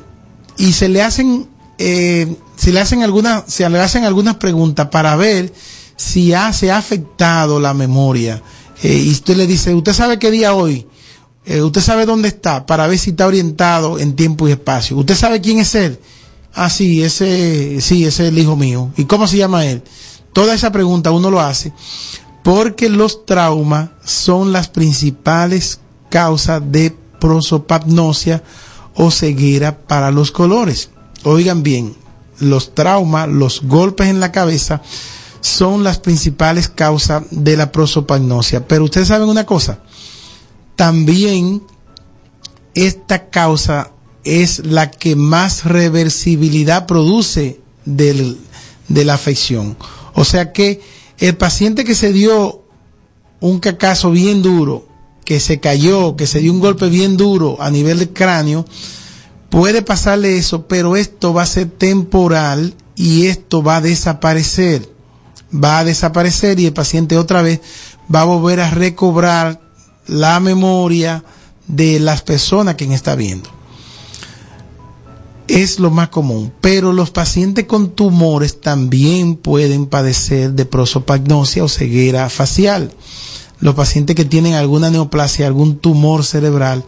y 0.58 0.74
se 0.74 0.90
le 0.90 1.02
hacen, 1.02 1.48
eh, 1.78 2.36
se 2.56 2.72
le 2.72 2.80
hacen 2.80 3.04
algunas, 3.04 3.44
se 3.48 3.70
le 3.70 3.80
hacen 3.80 4.06
algunas 4.06 4.36
preguntas 4.36 4.88
para 4.90 5.16
ver 5.16 5.54
si 5.96 6.34
ha, 6.34 6.52
se 6.54 6.72
ha 6.72 6.78
afectado 6.78 7.60
la 7.60 7.74
memoria. 7.74 8.42
Eh, 8.82 8.98
y 9.06 9.12
usted 9.12 9.36
le 9.36 9.48
dice, 9.48 9.74
¿usted 9.74 9.94
sabe 9.94 10.20
qué 10.20 10.32
día 10.32 10.54
hoy? 10.54 10.88
Eh, 11.46 11.62
¿Usted 11.62 11.82
sabe 11.82 12.06
dónde 12.06 12.30
está? 12.30 12.66
Para 12.66 12.88
ver 12.88 12.98
si 12.98 13.12
está 13.12 13.28
orientado 13.28 14.00
en 14.00 14.16
tiempo 14.16 14.48
y 14.48 14.52
espacio. 14.52 14.98
¿Usted 14.98 15.16
sabe 15.16 15.42
quién 15.42 15.60
es 15.60 15.76
él? 15.76 16.00
Ah, 16.54 16.70
sí, 16.70 17.04
ese, 17.04 17.82
sí, 17.82 18.06
ese 18.06 18.24
es 18.24 18.30
el 18.30 18.40
hijo 18.40 18.56
mío. 18.56 18.92
¿Y 18.96 19.06
cómo 19.06 19.28
se 19.28 19.38
llama 19.38 19.66
él? 19.66 19.84
Toda 20.34 20.56
esa 20.56 20.72
pregunta 20.72 21.12
uno 21.12 21.30
lo 21.30 21.40
hace 21.42 21.74
porque 22.44 22.90
los 22.90 23.26
traumas 23.26 23.90
son 24.04 24.52
las 24.52 24.68
principales 24.68 25.80
causas 26.10 26.62
de 26.72 26.96
prosopagnosia 27.20 28.44
o 28.96 29.10
ceguera 29.10 29.80
para 29.80 30.12
los 30.12 30.32
colores. 30.32 30.90
Oigan 31.24 31.64
bien, 31.64 31.96
los 32.40 32.76
traumas, 32.76 33.30
los 33.30 33.62
golpes 33.64 34.08
en 34.08 34.20
la 34.20 34.32
cabeza 34.32 34.82
son 35.40 35.84
las 35.84 36.00
principales 36.00 36.68
causas 36.68 37.24
de 37.32 37.58
la 37.58 37.72
prosopagnosia. 37.72 38.68
Pero 38.68 38.84
ustedes 38.84 39.08
saben 39.08 39.30
una 39.30 39.46
cosa, 39.46 39.80
también 40.76 41.64
esta 42.74 43.30
causa 43.30 43.92
es 44.24 44.66
la 44.66 44.90
que 44.90 45.16
más 45.16 45.66
reversibilidad 45.66 46.86
produce 46.86 47.60
del, 47.86 48.38
de 48.88 49.06
la 49.06 49.16
afección. 49.16 49.78
O 50.14 50.26
sea 50.26 50.54
que 50.54 50.82
el 51.20 51.36
paciente 51.36 51.84
que 51.84 51.96
se 51.96 52.14
dio 52.14 52.64
un 53.40 53.60
cacazo 53.60 54.12
bien 54.12 54.42
duro, 54.42 54.88
que 55.26 55.40
se 55.40 55.60
cayó, 55.60 56.16
que 56.16 56.28
se 56.28 56.40
dio 56.40 56.52
un 56.52 56.60
golpe 56.60 56.90
bien 56.90 57.18
duro 57.18 57.62
a 57.62 57.70
nivel 57.70 58.00
del 58.00 58.14
cráneo, 58.14 58.66
puede 59.50 59.82
pasarle 59.82 60.38
eso, 60.38 60.68
pero 60.68 60.96
esto 60.96 61.34
va 61.34 61.44
a 61.44 61.48
ser 61.48 61.70
temporal 61.70 62.74
y 62.96 63.28
esto 63.28 63.62
va 63.62 63.78
a 63.78 63.82
desaparecer 63.82 64.94
va 65.54 65.80
a 65.80 65.84
desaparecer 65.84 66.60
y 66.60 66.66
el 66.66 66.74
paciente 66.74 67.18
otra 67.18 67.42
vez 67.42 67.62
va 68.14 68.22
a 68.22 68.26
volver 68.26 68.60
a 68.60 68.72
recobrar 68.72 69.62
la 70.08 70.40
memoria 70.40 71.24
de 71.68 72.00
las 72.00 72.22
personas 72.22 72.76
que 72.76 72.92
está 72.94 73.16
viendo. 73.16 73.50
Es 75.48 75.80
lo 75.80 75.92
más 75.92 76.10
común, 76.10 76.54
pero 76.62 76.94
los 76.94 77.12
pacientes 77.12 77.66
con 77.66 77.92
tumores 77.92 78.62
también 78.62 79.36
pueden 79.36 79.88
padecer 79.88 80.54
de 80.54 80.66
prosopagnosia 80.66 81.64
o 81.64 81.68
ceguera 81.68 82.30
facial. 82.30 82.94
Los 83.60 83.76
pacientes 83.76 84.16
que 84.16 84.26
tienen 84.26 84.54
alguna 84.56 84.90
neoplasia, 84.90 85.48
algún 85.48 85.78
tumor 85.78 86.24
cerebral, 86.24 86.84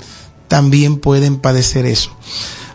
también 0.48 1.00
pueden 1.00 1.38
padecer 1.38 1.86
eso. 1.86 2.12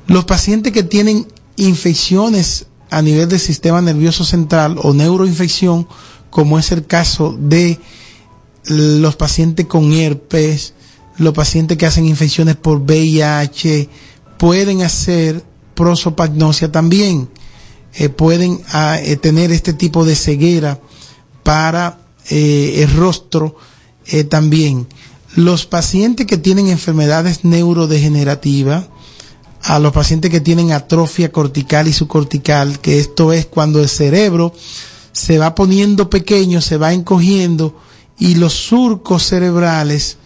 Los 0.07 0.24
pacientes 0.24 0.72
que 0.72 0.82
tienen 0.82 1.26
infecciones 1.57 2.66
a 2.91 3.03
nivel 3.03 3.28
del 3.28 3.41
sistema 3.41 3.80
nervioso 3.80 4.24
central 4.24 4.76
o 4.82 4.93
neuroinfección, 4.93 5.86
como 6.30 6.59
es 6.59 6.72
el 6.72 6.86
caso 6.86 7.36
de 7.38 7.78
los 8.64 9.16
pacientes 9.16 9.66
con 9.66 9.92
herpes, 9.92 10.74
los 11.16 11.34
pacientes 11.34 11.76
que 11.76 11.86
hacen 11.86 12.06
infecciones 12.06 12.56
por 12.56 12.78
VIH, 12.80 13.88
pueden 14.38 14.82
hacer 14.82 15.44
prosopagnosia 15.74 16.72
también, 16.72 17.28
eh, 17.94 18.08
pueden 18.08 18.61
ah, 18.72 18.98
eh, 19.02 19.16
tener 19.16 19.52
este 19.52 19.72
tipo 19.72 20.04
de 20.04 20.14
ceguera 20.14 20.80
para 21.42 22.00
eh, 22.28 22.82
el 22.82 22.96
rostro 22.96 23.56
también. 24.28 24.88
Los 25.36 25.66
pacientes 25.66 26.26
que 26.26 26.36
tienen 26.36 26.66
enfermedades 26.66 27.44
neurodegenerativas, 27.44 28.86
a 29.62 29.78
los 29.78 29.92
pacientes 29.92 30.32
que 30.32 30.40
tienen 30.40 30.72
atrofia 30.72 31.30
cortical 31.30 31.86
y 31.86 31.92
subcortical, 31.92 32.80
que 32.80 32.98
esto 32.98 33.32
es 33.32 33.46
cuando 33.46 33.80
el 33.80 33.88
cerebro 33.88 34.52
se 35.12 35.38
va 35.38 35.54
poniendo 35.54 36.11
pequeño, 36.11 36.61
se 36.61 36.76
va 36.76 36.92
encogiendo 36.92 37.76
y 38.21 38.37
los 38.37 38.53
surcos 38.53 39.25
cerebrales 39.25 40.18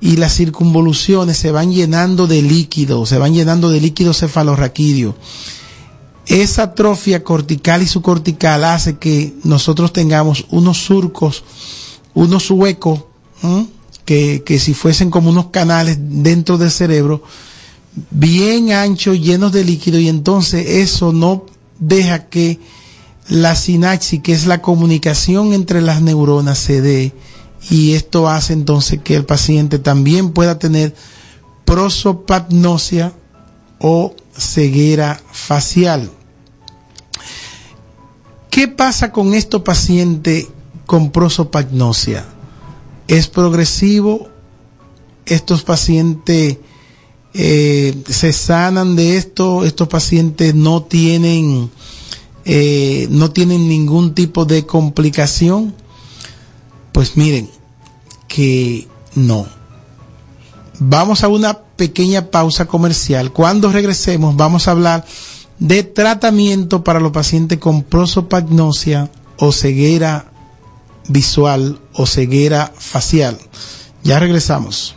y 0.00 0.16
las 0.16 0.34
circunvoluciones 0.34 1.36
se 1.36 1.52
van 1.52 1.72
llenando 1.72 2.26
de 2.26 2.42
líquido, 2.42 3.06
se 3.06 3.18
van 3.18 3.34
llenando 3.34 3.70
de 3.70 3.80
líquido 3.80 4.12
cefalorraquídeo. 4.12 5.14
Esa 6.26 6.64
atrofia 6.64 7.22
cortical 7.22 7.82
y 7.82 7.86
subcortical 7.86 8.64
hace 8.64 8.96
que 8.96 9.34
nosotros 9.44 9.92
tengamos 9.92 10.46
unos 10.50 10.78
surcos, 10.78 11.44
unos 12.14 12.50
huecos, 12.50 13.04
que, 14.06 14.42
que 14.44 14.58
si 14.58 14.72
fuesen 14.72 15.10
como 15.10 15.30
unos 15.30 15.46
canales 15.46 15.98
dentro 16.00 16.56
del 16.56 16.70
cerebro, 16.70 17.22
bien 18.10 18.72
anchos, 18.72 19.20
llenos 19.20 19.52
de 19.52 19.64
líquido, 19.64 19.98
y 19.98 20.08
entonces 20.08 20.66
eso 20.66 21.12
no 21.12 21.44
deja 21.78 22.26
que 22.28 22.58
la 23.28 23.54
sinapsis, 23.54 24.22
que 24.22 24.32
es 24.32 24.46
la 24.46 24.60
comunicación 24.60 25.52
entre 25.52 25.82
las 25.82 26.02
neuronas, 26.02 26.58
se 26.58 26.80
dé, 26.80 27.12
y 27.70 27.94
esto 27.94 28.28
hace 28.28 28.52
entonces 28.52 29.00
que 29.02 29.16
el 29.16 29.24
paciente 29.24 29.78
también 29.78 30.32
pueda 30.32 30.58
tener 30.58 30.94
prosopagnosia 31.64 33.12
o 33.78 34.14
ceguera 34.36 35.20
facial. 35.32 36.10
¿Qué 38.50 38.68
pasa 38.68 39.12
con 39.12 39.34
estos 39.34 39.62
pacientes 39.62 40.46
con 40.86 41.10
prosopagnosia? 41.10 42.24
¿Es 43.08 43.28
progresivo? 43.28 44.28
Estos 45.26 45.62
pacientes 45.62 46.58
eh, 47.32 48.02
se 48.08 48.32
sanan 48.32 48.94
de 48.94 49.16
esto, 49.16 49.64
estos 49.64 49.88
pacientes 49.88 50.54
no 50.54 50.82
tienen, 50.82 51.70
eh, 52.44 53.08
no 53.10 53.30
tienen 53.32 53.68
ningún 53.68 54.14
tipo 54.14 54.44
de 54.44 54.66
complicación, 54.66 55.74
pues 56.92 57.16
miren 57.16 57.53
que 58.34 58.88
no. 59.14 59.46
Vamos 60.80 61.22
a 61.22 61.28
una 61.28 61.56
pequeña 61.56 62.32
pausa 62.32 62.66
comercial. 62.66 63.32
Cuando 63.32 63.70
regresemos 63.70 64.34
vamos 64.34 64.66
a 64.66 64.72
hablar 64.72 65.04
de 65.60 65.84
tratamiento 65.84 66.82
para 66.82 66.98
los 66.98 67.12
pacientes 67.12 67.58
con 67.58 67.84
prosopagnosia 67.84 69.08
o 69.38 69.52
ceguera 69.52 70.26
visual 71.06 71.78
o 71.92 72.06
ceguera 72.06 72.72
facial. 72.76 73.38
Ya 74.02 74.18
regresamos. 74.18 74.96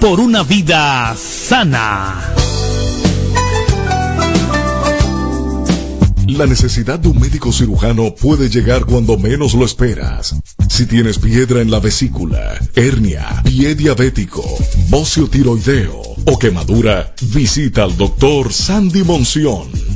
Por 0.00 0.18
una 0.18 0.42
vida 0.42 1.14
sana. 1.16 2.34
La 6.26 6.44
necesidad 6.44 6.98
de 6.98 7.08
un 7.08 7.20
médico 7.20 7.52
cirujano 7.52 8.16
puede 8.16 8.48
llegar 8.48 8.84
cuando 8.84 9.16
menos 9.16 9.54
lo 9.54 9.64
esperas. 9.64 10.34
Si 10.68 10.86
tienes 10.86 11.20
piedra 11.20 11.60
en 11.60 11.70
la 11.70 11.78
vesícula, 11.78 12.58
hernia, 12.74 13.42
pie 13.44 13.76
diabético, 13.76 14.44
bocio 14.88 15.28
tiroideo 15.28 16.02
o 16.26 16.38
quemadura, 16.38 17.14
visita 17.32 17.84
al 17.84 17.96
doctor 17.96 18.52
Sandy 18.52 19.04
Monción, 19.04 19.68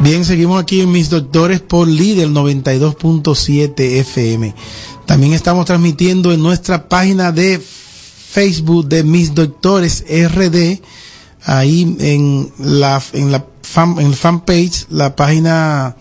Bien, 0.02 0.26
seguimos 0.26 0.62
aquí 0.62 0.82
en 0.82 0.92
Mis 0.92 1.10
Doctores 1.10 1.62
por 1.62 1.88
Líder 1.88 2.28
92.7 2.28 3.80
FM. 4.02 4.54
También 5.08 5.34
estamos 5.34 5.66
transmitiendo 5.66 6.32
en 6.32 6.44
nuestra 6.44 6.88
página 6.88 7.32
de 7.32 7.60
Facebook 7.60 8.88
de 8.88 9.04
Mis 9.04 9.34
Doctores 9.34 10.04
RD, 10.08 10.82
ahí 11.44 11.96
en 12.00 12.52
la, 12.60 13.02
en 13.14 13.32
la 13.32 13.46
fan, 13.64 13.96
en 14.00 14.14
fanpage, 14.14 14.86
la 14.90 15.16
página 15.16 15.96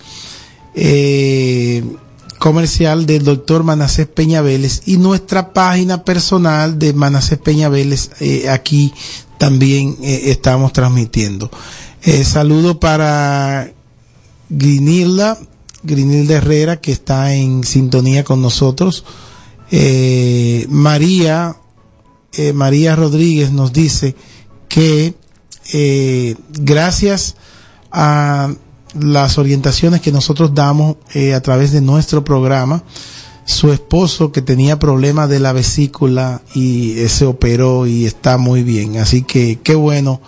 eh, 0.74 1.82
comercial 2.38 3.06
del 3.06 3.24
doctor 3.24 3.64
Manacés 3.64 4.06
Peña 4.06 4.42
Vélez 4.42 4.82
y 4.86 4.98
nuestra 4.98 5.52
página 5.52 6.04
personal 6.04 6.78
de 6.78 6.92
Manacés 6.92 7.38
Peña 7.38 7.68
Vélez, 7.68 8.10
eh, 8.20 8.48
aquí 8.48 8.92
también 9.38 9.96
eh, 10.02 10.30
estamos 10.30 10.72
transmitiendo. 10.72 11.50
Eh, 12.02 12.24
saludo 12.24 12.78
para 12.78 13.70
Grinilda, 14.48 15.38
Grinilda 15.86 16.36
Herrera, 16.36 16.80
que 16.80 16.92
está 16.92 17.34
en 17.34 17.64
sintonía 17.64 18.24
con 18.24 18.42
nosotros. 18.42 19.04
Eh, 19.70 20.66
María, 20.68 21.56
eh, 22.32 22.52
María 22.52 22.94
Rodríguez 22.96 23.52
nos 23.52 23.72
dice 23.72 24.14
que 24.68 25.14
eh, 25.72 26.36
gracias 26.50 27.36
a 27.90 28.52
las 28.98 29.38
orientaciones 29.38 30.00
que 30.00 30.12
nosotros 30.12 30.54
damos 30.54 30.96
a 31.34 31.40
través 31.40 31.72
de 31.72 31.80
nuestro 31.82 32.24
programa, 32.24 32.82
su 33.44 33.70
esposo 33.72 34.32
que 34.32 34.42
tenía 34.42 34.78
problemas 34.78 35.28
de 35.28 35.40
la 35.40 35.52
vesícula 35.52 36.42
y 36.54 36.94
se 37.08 37.26
operó 37.26 37.86
y 37.86 38.06
está 38.06 38.38
muy 38.38 38.62
bien. 38.62 38.96
Así 38.98 39.22
que 39.22 39.58
qué 39.62 39.74
bueno. 39.74 40.20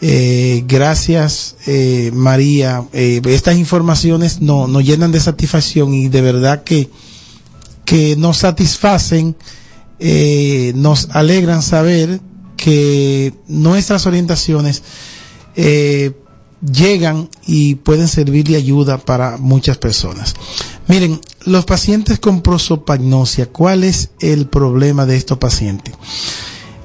Eh, 0.00 0.64
gracias, 0.66 1.56
eh, 1.66 2.10
María. 2.14 2.84
Eh, 2.92 3.20
estas 3.26 3.56
informaciones 3.56 4.40
no, 4.40 4.66
nos 4.68 4.84
llenan 4.84 5.12
de 5.12 5.20
satisfacción 5.20 5.92
y 5.92 6.08
de 6.08 6.20
verdad 6.20 6.62
que, 6.62 6.88
que 7.84 8.16
nos 8.16 8.38
satisfacen, 8.38 9.36
eh, 9.98 10.72
nos 10.76 11.08
alegran 11.10 11.62
saber 11.62 12.20
que 12.56 13.32
nuestras 13.48 14.06
orientaciones 14.06 14.82
eh, 15.56 16.12
llegan 16.60 17.28
y 17.46 17.76
pueden 17.76 18.08
servir 18.08 18.46
de 18.46 18.56
ayuda 18.56 18.98
para 18.98 19.36
muchas 19.36 19.78
personas. 19.78 20.34
Miren, 20.86 21.20
los 21.44 21.64
pacientes 21.64 22.18
con 22.18 22.42
prosopagnosia, 22.42 23.46
¿cuál 23.46 23.84
es 23.84 24.10
el 24.20 24.46
problema 24.46 25.06
de 25.06 25.16
estos 25.16 25.38
pacientes? 25.38 25.94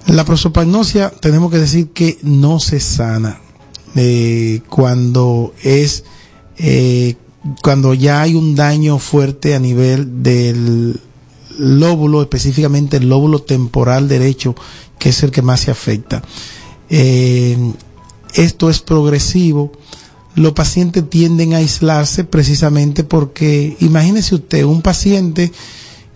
La 0.07 0.25
prosopagnosia 0.25 1.09
tenemos 1.09 1.51
que 1.51 1.59
decir 1.59 1.89
que 1.89 2.19
no 2.23 2.59
se 2.59 2.79
sana 2.79 3.39
eh, 3.95 4.61
cuando 4.69 5.53
es 5.63 6.03
eh, 6.57 7.15
cuando 7.61 7.93
ya 7.93 8.21
hay 8.21 8.35
un 8.35 8.55
daño 8.55 8.99
fuerte 8.99 9.55
a 9.55 9.59
nivel 9.59 10.23
del 10.23 10.99
lóbulo, 11.57 12.21
específicamente 12.21 12.97
el 12.97 13.09
lóbulo 13.09 13.39
temporal 13.39 14.07
derecho, 14.07 14.55
que 14.97 15.09
es 15.09 15.23
el 15.23 15.31
que 15.31 15.41
más 15.41 15.61
se 15.61 15.71
afecta. 15.71 16.21
Eh, 16.89 17.57
esto 18.33 18.69
es 18.69 18.79
progresivo. 18.79 19.71
Los 20.35 20.53
pacientes 20.53 21.07
tienden 21.09 21.53
a 21.53 21.57
aislarse 21.57 22.23
precisamente 22.23 23.03
porque, 23.03 23.77
imagínese 23.81 24.35
usted, 24.35 24.63
un 24.63 24.81
paciente 24.81 25.51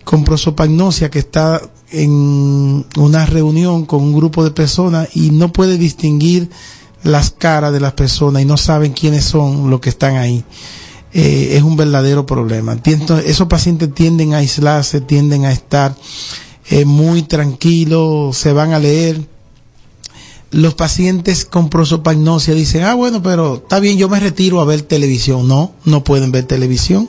con 0.04 0.24
prosopagnosia 0.24 1.10
que 1.10 1.20
está 1.20 1.60
en 1.90 2.86
una 2.96 3.26
reunión 3.26 3.86
con 3.86 4.02
un 4.02 4.14
grupo 4.14 4.44
de 4.44 4.50
personas 4.50 5.08
y 5.14 5.30
no 5.30 5.52
puede 5.52 5.78
distinguir 5.78 6.50
las 7.02 7.30
caras 7.30 7.72
de 7.72 7.80
las 7.80 7.92
personas 7.92 8.42
y 8.42 8.44
no 8.44 8.56
saben 8.56 8.92
quiénes 8.92 9.24
son 9.24 9.70
los 9.70 9.80
que 9.80 9.88
están 9.88 10.16
ahí. 10.16 10.44
Eh, 11.12 11.56
es 11.56 11.62
un 11.62 11.76
verdadero 11.76 12.26
problema. 12.26 12.76
Esos 13.24 13.48
pacientes 13.48 13.94
tienden 13.94 14.34
a 14.34 14.38
aislarse, 14.38 15.00
tienden 15.00 15.46
a 15.46 15.52
estar 15.52 15.94
eh, 16.68 16.84
muy 16.84 17.22
tranquilos, 17.22 18.36
se 18.36 18.52
van 18.52 18.72
a 18.72 18.78
leer. 18.78 19.26
Los 20.50 20.74
pacientes 20.74 21.44
con 21.44 21.68
prosopagnosia 21.68 22.54
dicen, 22.54 22.84
ah, 22.84 22.94
bueno, 22.94 23.22
pero 23.22 23.56
está 23.56 23.80
bien, 23.80 23.98
yo 23.98 24.08
me 24.08 24.18
retiro 24.20 24.60
a 24.60 24.64
ver 24.64 24.82
televisión. 24.82 25.46
No, 25.48 25.72
no 25.84 26.04
pueden 26.04 26.32
ver 26.32 26.44
televisión 26.44 27.08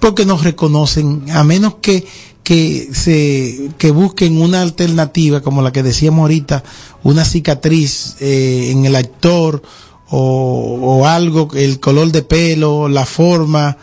porque 0.00 0.24
no 0.24 0.38
reconocen, 0.38 1.24
a 1.30 1.42
menos 1.44 1.76
que 1.80 2.06
que 2.46 2.90
se 2.92 3.70
que 3.76 3.90
busquen 3.90 4.40
una 4.40 4.62
alternativa 4.62 5.40
como 5.40 5.62
la 5.62 5.72
que 5.72 5.82
decíamos 5.82 6.20
ahorita 6.20 6.62
una 7.02 7.24
cicatriz 7.24 8.14
eh, 8.20 8.68
en 8.70 8.86
el 8.86 8.94
actor 8.94 9.64
o, 10.10 10.78
o, 10.80 11.06
algo 11.08 11.48
el 11.54 11.80
color 11.80 12.12
de 12.12 12.22
pelo 12.22 12.86
la 12.86 13.04
forma 13.04 13.78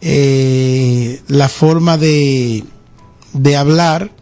eh, 0.00 1.22
la 1.26 1.48
forma 1.48 1.98
de 1.98 2.62
de 3.32 3.56
hablar 3.56 4.12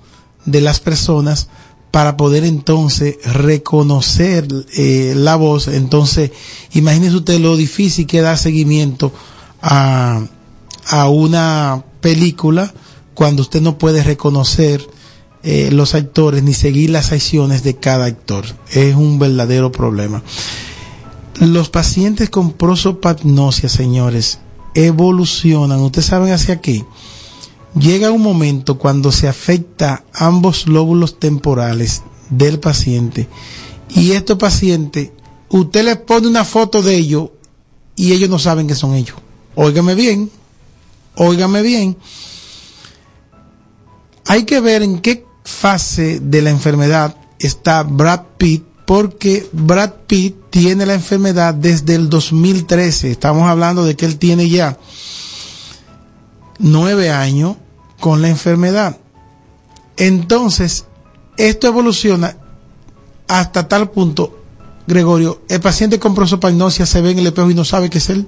de 0.47 0.63
las 0.63 0.81
personas 0.81 1.49
para 1.91 2.17
poder 2.17 2.45
entonces 2.45 3.17
reconocer 3.27 4.49
eh, 4.75 5.13
la 5.15 5.37
voz. 5.37 5.69
Entonces 5.69 6.31
imagínese 6.73 7.17
usted 7.17 7.39
lo 7.41 7.59
difícil 7.59 8.07
que 8.07 8.23
da 8.23 8.39
seguimiento 8.39 9.13
a 9.61 10.23
a 10.87 11.11
una 11.11 11.85
película 12.01 12.73
cuando 13.15 13.43
usted 13.43 13.61
no 13.61 13.79
puede 13.79 14.03
reconocer 14.03 14.87
eh, 15.43 15.71
los 15.73 15.95
actores 15.95 16.43
ni 16.43 16.55
seguir 16.55 16.91
las 16.91 17.13
acciones 17.13 17.63
de 17.63 17.77
cada 17.77 18.07
actor. 18.07 18.45
Es 18.71 18.95
un 18.95 19.19
verdadero 19.19 19.73
problema. 19.73 20.23
Los 21.41 21.69
pacientes 21.69 22.31
con 22.31 22.53
prosopagnosia, 22.53 23.69
señores, 23.69 24.39
evolucionan. 24.75 25.81
Ustedes 25.81 26.07
saben 26.07 26.33
hacia 26.33 26.61
qué. 26.61 26.85
Llega 27.75 28.11
un 28.11 28.23
momento 28.23 28.79
cuando 28.79 29.11
se 29.11 29.29
afecta 29.29 30.05
ambos 30.15 30.69
lóbulos 30.69 31.19
temporales 31.19 32.03
del 32.29 32.61
paciente 32.61 33.29
y 33.95 34.13
estos 34.13 34.39
pacientes, 34.39 35.11
usted 35.49 35.85
les 35.85 35.97
pone 35.97 36.29
una 36.29 36.45
foto 36.45 36.83
de 36.83 36.97
ellos 36.97 37.31
y 37.97 38.13
ellos 38.13 38.31
no 38.31 38.39
saben 38.39 38.67
que 38.67 38.75
son 38.75 38.95
ellos. 38.95 39.17
Óigame 39.55 39.95
bien, 39.95 40.31
óigame 41.15 41.63
bien 41.63 41.97
hay 44.27 44.45
que 44.45 44.61
ver 44.61 44.83
en 44.83 45.01
qué 45.01 45.27
fase 45.45 46.21
de 46.21 46.43
la 46.43 46.51
enfermedad 46.51 47.17
está 47.39 47.83
Brad 47.83 48.23
Pitt, 48.39 48.65
porque 48.87 49.49
Brad 49.53 49.93
Pitt 50.07 50.37
tiene 50.51 50.87
la 50.87 50.95
enfermedad 50.95 51.55
desde 51.55 51.95
el 51.95 52.09
2013. 52.09 53.11
Estamos 53.11 53.49
hablando 53.49 53.85
de 53.85 53.97
que 53.97 54.07
él 54.07 54.19
tiene 54.19 54.49
ya 54.49 54.79
nueve 56.59 57.11
años 57.11 57.57
con 58.01 58.23
la 58.23 58.29
enfermedad. 58.29 58.99
Entonces, 59.97 60.87
esto 61.37 61.67
evoluciona 61.67 62.37
hasta 63.29 63.69
tal 63.69 63.91
punto, 63.91 64.39
Gregorio, 64.87 65.43
el 65.49 65.61
paciente 65.61 65.99
con 65.99 66.15
prosopagnosia 66.15 66.87
se 66.87 67.01
ve 67.01 67.13
en 67.13 67.21
el 67.21 67.29
espejo 67.29 67.51
y 67.51 67.55
no 67.55 67.65
sabe 67.65 67.89
que 67.89 67.99
es 67.99 68.11
él 68.11 68.27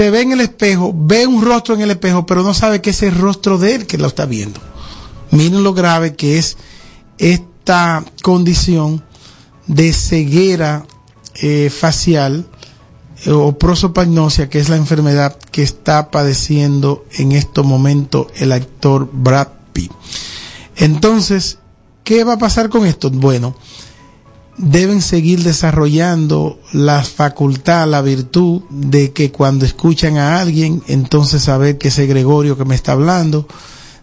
se 0.00 0.10
ve 0.10 0.22
en 0.22 0.32
el 0.32 0.40
espejo, 0.40 0.94
ve 0.96 1.26
un 1.26 1.44
rostro 1.44 1.74
en 1.74 1.82
el 1.82 1.90
espejo, 1.90 2.24
pero 2.24 2.42
no 2.42 2.54
sabe 2.54 2.80
que 2.80 2.88
es 2.88 3.02
el 3.02 3.14
rostro 3.14 3.58
de 3.58 3.74
él 3.74 3.86
que 3.86 3.98
lo 3.98 4.06
está 4.06 4.24
viendo. 4.24 4.58
Miren 5.30 5.62
lo 5.62 5.74
grave 5.74 6.16
que 6.16 6.38
es 6.38 6.56
esta 7.18 8.02
condición 8.22 9.04
de 9.66 9.92
ceguera 9.92 10.86
eh, 11.42 11.68
facial 11.68 12.46
eh, 13.26 13.30
o 13.30 13.58
prosopagnosia, 13.58 14.48
que 14.48 14.58
es 14.58 14.70
la 14.70 14.76
enfermedad 14.76 15.36
que 15.50 15.62
está 15.62 16.10
padeciendo 16.10 17.04
en 17.18 17.32
estos 17.32 17.66
momentos 17.66 18.28
el 18.36 18.52
actor 18.52 19.06
Brad 19.12 19.48
Pitt. 19.74 19.92
Entonces, 20.76 21.58
¿qué 22.04 22.24
va 22.24 22.32
a 22.32 22.38
pasar 22.38 22.70
con 22.70 22.86
esto? 22.86 23.10
Bueno, 23.10 23.54
deben 24.62 25.00
seguir 25.00 25.42
desarrollando 25.42 26.60
la 26.72 27.02
facultad, 27.02 27.88
la 27.88 28.02
virtud 28.02 28.62
de 28.68 29.12
que 29.12 29.32
cuando 29.32 29.64
escuchan 29.64 30.18
a 30.18 30.38
alguien, 30.40 30.82
entonces 30.86 31.44
saber 31.44 31.78
que 31.78 31.88
ese 31.88 32.06
Gregorio 32.06 32.58
que 32.58 32.66
me 32.66 32.74
está 32.74 32.92
hablando, 32.92 33.46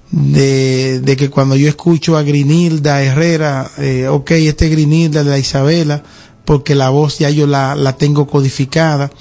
de, 0.09 0.99
de 1.01 1.15
que 1.15 1.29
cuando 1.29 1.55
yo 1.55 1.69
escucho 1.69 2.17
a 2.17 2.23
Grinilda 2.23 3.03
Herrera, 3.03 3.69
eh, 3.77 4.07
ok, 4.07 4.31
este 4.31 4.69
Grinilda 4.69 5.23
de 5.23 5.29
la 5.29 5.37
Isabela, 5.37 6.01
porque 6.43 6.73
la 6.73 6.89
voz 6.89 7.19
ya 7.19 7.29
yo 7.29 7.45
la, 7.45 7.75
la 7.75 7.95
tengo 7.97 8.25
codificada, 8.25 9.11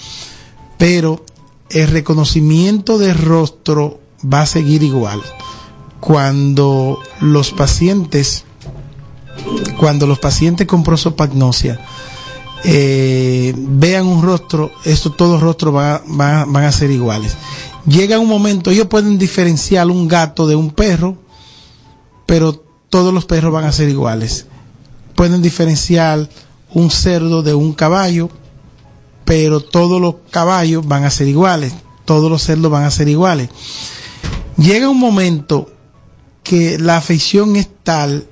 pero 0.79 1.23
el 1.69 1.89
reconocimiento 1.89 2.99
de 2.99 3.13
rostro 3.13 4.01
va 4.33 4.43
a 4.43 4.47
seguir 4.47 4.83
igual. 4.83 5.21
Cuando 6.01 6.99
los 7.21 7.51
pacientes 7.51 8.45
cuando 9.79 10.07
los 10.07 10.19
pacientes 10.19 10.67
con 10.67 10.83
prosopagnosia 10.83 11.81
eh, 12.65 13.55
vean 13.57 14.07
un 14.07 14.23
rostro, 14.23 14.73
esto, 14.85 15.13
todos 15.13 15.41
rostros 15.41 15.75
van 15.75 16.57
a 16.57 16.73
ser 16.73 16.91
iguales. 16.91 17.37
Llega 17.87 18.19
un 18.19 18.29
momento, 18.29 18.71
ellos 18.71 18.89
pueden 18.89 19.19
diferenciar 19.19 19.87
un 19.89 20.09
gato 20.09 20.49
de 20.49 20.57
un 20.57 20.71
perro, 20.71 21.17
pero 22.27 22.55
todos 22.91 23.15
los 23.15 23.25
perros 23.27 23.53
van 23.53 23.65
a 23.65 23.73
ser 23.73 23.89
iguales. 23.89 24.47
Pueden 25.15 25.41
diferenciar 25.41 26.29
un 26.73 26.91
cerdo 26.91 27.43
de 27.43 27.55
un 27.55 27.73
caballo, 27.73 28.29
pero 29.25 29.61
todos 29.61 30.01
los 30.01 30.17
caballos 30.31 30.87
van 30.87 31.05
a 31.05 31.11
ser 31.11 31.29
iguales, 31.29 31.73
todos 32.05 32.31
los 32.31 32.43
cerdos 32.43 32.71
van 32.71 32.85
a 32.85 32.91
ser 32.91 33.09
iguales. 33.09 33.51
Llega 34.57 34.89
un 34.89 34.99
momento 34.99 35.71
que 36.43 36.79
la 36.79 36.97
afección 36.97 37.57
es 37.57 37.69
tal 37.85 38.27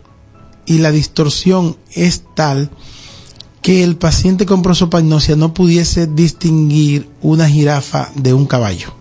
y 0.66 0.78
la 0.78 0.90
distorsión 0.90 1.76
es 1.92 2.22
tal 2.34 2.70
que 3.62 3.82
el 3.82 3.96
paciente 3.96 4.44
con 4.44 4.62
prosopagnosia 4.62 5.36
no 5.36 5.54
pudiese 5.54 6.06
distinguir 6.06 7.08
una 7.22 7.48
jirafa 7.48 8.10
de 8.14 8.34
un 8.34 8.46
caballo 8.46 8.92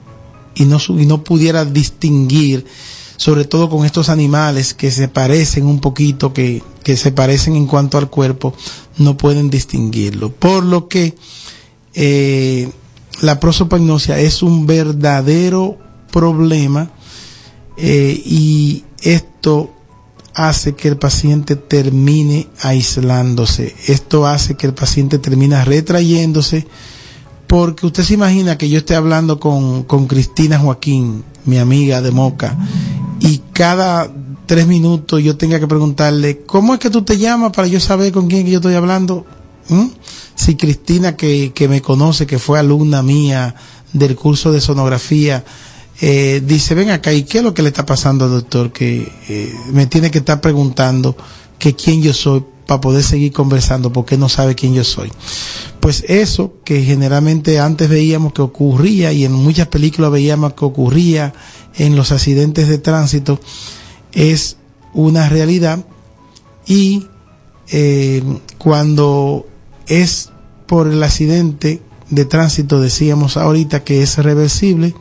y 0.56 0.66
no, 0.66 0.78
y 0.88 1.06
no 1.06 1.24
pudiera 1.24 1.66
distinguir, 1.66 2.66
sobre 3.18 3.46
todo 3.46 3.70
con 3.70 3.86
estos 3.86 4.10
animales 4.10 4.74
que 4.74 4.92
se 4.92 5.08
parecen 5.08 5.66
un 5.66 5.80
poquito, 5.80 6.34
que, 6.34 6.64
que 6.84 6.96
se 6.96 7.12
parecen 7.12 7.56
en 7.56 7.68
cuanto 7.68 7.98
al 7.98 8.10
cuerpo, 8.10 8.54
no 8.98 9.18
pueden 9.18 9.50
distinguirlo. 9.50 10.32
Por 10.32 10.64
lo 10.64 10.88
que 10.88 11.16
eh, 11.94 12.70
la 13.22 13.40
prosopagnosia 13.40 14.20
es 14.20 14.44
un 14.44 14.66
verdadero 14.66 15.78
problema 16.12 16.92
eh, 17.78 18.22
y 18.26 18.84
esto 19.02 19.72
hace 20.34 20.74
que 20.74 20.88
el 20.88 20.98
paciente 20.98 21.56
termine 21.56 22.48
aislándose. 22.62 23.76
Esto 23.88 24.26
hace 24.28 24.56
que 24.56 24.68
el 24.68 24.74
paciente 24.74 25.20
termine 25.20 25.64
retrayéndose 25.64 26.68
porque 27.48 27.86
usted 27.86 28.04
se 28.04 28.16
imagina 28.16 28.58
que 28.58 28.68
yo 28.68 28.80
esté 28.80 28.96
hablando 28.96 29.40
con, 29.40 29.84
con 29.84 30.08
Cristina 30.08 30.58
Joaquín, 30.58 31.24
mi 31.46 31.60
amiga 31.60 32.02
de 32.02 32.10
Moca, 32.10 32.58
y 33.20 33.42
cada 33.54 34.12
tres 34.48 34.66
minutos 34.66 35.22
yo 35.22 35.38
tenga 35.38 35.60
que 35.60 35.68
preguntarle, 35.68 36.42
¿cómo 36.48 36.74
es 36.74 36.80
que 36.80 36.90
tú 36.90 37.04
te 37.04 37.20
llamas 37.20 37.52
para 37.52 37.68
yo 37.68 37.80
saber 37.80 38.12
con 38.12 38.28
quién 38.28 38.48
yo 38.48 38.58
estoy 38.58 38.74
hablando? 38.74 39.26
¿Mm? 39.70 39.86
Si 40.34 40.56
Cristina, 40.56 41.16
que, 41.16 41.52
que 41.54 41.68
me 41.68 41.82
conoce, 41.82 42.26
que 42.26 42.40
fue 42.40 42.58
alumna 42.58 43.04
mía 43.04 43.54
del 43.94 44.16
curso 44.16 44.52
de 44.52 44.60
sonografía, 44.60 45.46
eh, 46.02 46.42
dice, 46.46 46.76
ven 46.76 46.90
acá, 46.90 47.14
¿y 47.14 47.24
qué 47.24 47.40
es 47.40 47.44
lo 47.44 47.54
que 47.54 47.62
le 47.62 47.70
está 47.70 47.86
pasando, 47.86 48.28
doctor? 48.28 48.72
Que 48.72 49.12
eh, 49.30 49.54
me 49.72 49.88
tiene 49.88 50.12
que 50.12 50.20
estar 50.20 50.42
preguntando 50.42 51.16
que 51.60 51.76
quién 51.76 52.02
yo 52.02 52.14
soy 52.14 52.44
para 52.68 52.82
poder 52.82 53.04
seguir 53.04 53.32
conversando 53.32 53.92
porque 53.92 54.18
no 54.18 54.30
sabe 54.30 54.56
quién 54.56 54.74
yo 54.74 54.84
soy. 54.84 55.12
Pues 55.80 56.04
eso 56.08 56.54
que 56.64 56.84
generalmente 56.84 57.60
antes 57.60 57.90
veíamos 57.90 58.34
que 58.34 58.42
ocurría 58.42 59.12
y 59.12 59.26
en 59.26 59.34
muchas 59.34 59.68
películas 59.68 60.12
veíamos 60.12 60.54
que 60.54 60.66
ocurría 60.66 61.34
en 61.76 61.96
los 61.96 62.12
accidentes 62.12 62.68
de 62.68 62.78
tránsito 62.78 63.40
es 64.14 64.58
una 64.94 65.28
realidad 65.28 65.86
y 66.66 67.08
eh, 67.70 68.24
cuando 68.58 69.48
es 69.88 70.30
por 70.68 70.88
el 70.88 71.04
accidente 71.04 71.82
de 72.10 72.26
tránsito 72.26 72.80
decíamos 72.80 73.38
ahorita 73.38 73.84
que 73.84 74.04
es 74.04 74.18
reversible, 74.18 74.94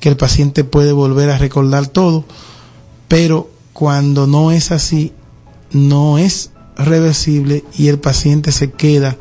que 0.00 0.08
el 0.08 0.16
paciente 0.16 0.64
puede 0.64 0.92
volver 0.92 1.30
a 1.30 1.38
recordar 1.38 1.86
todo, 1.86 2.24
pero 3.08 3.50
cuando 3.72 4.26
no 4.26 4.50
es 4.50 4.72
así, 4.72 5.12
no 5.72 6.18
es 6.18 6.50
reversible 6.76 7.64
y 7.76 7.88
el 7.88 7.98
paciente 7.98 8.52
se 8.52 8.72
queda 8.72 9.16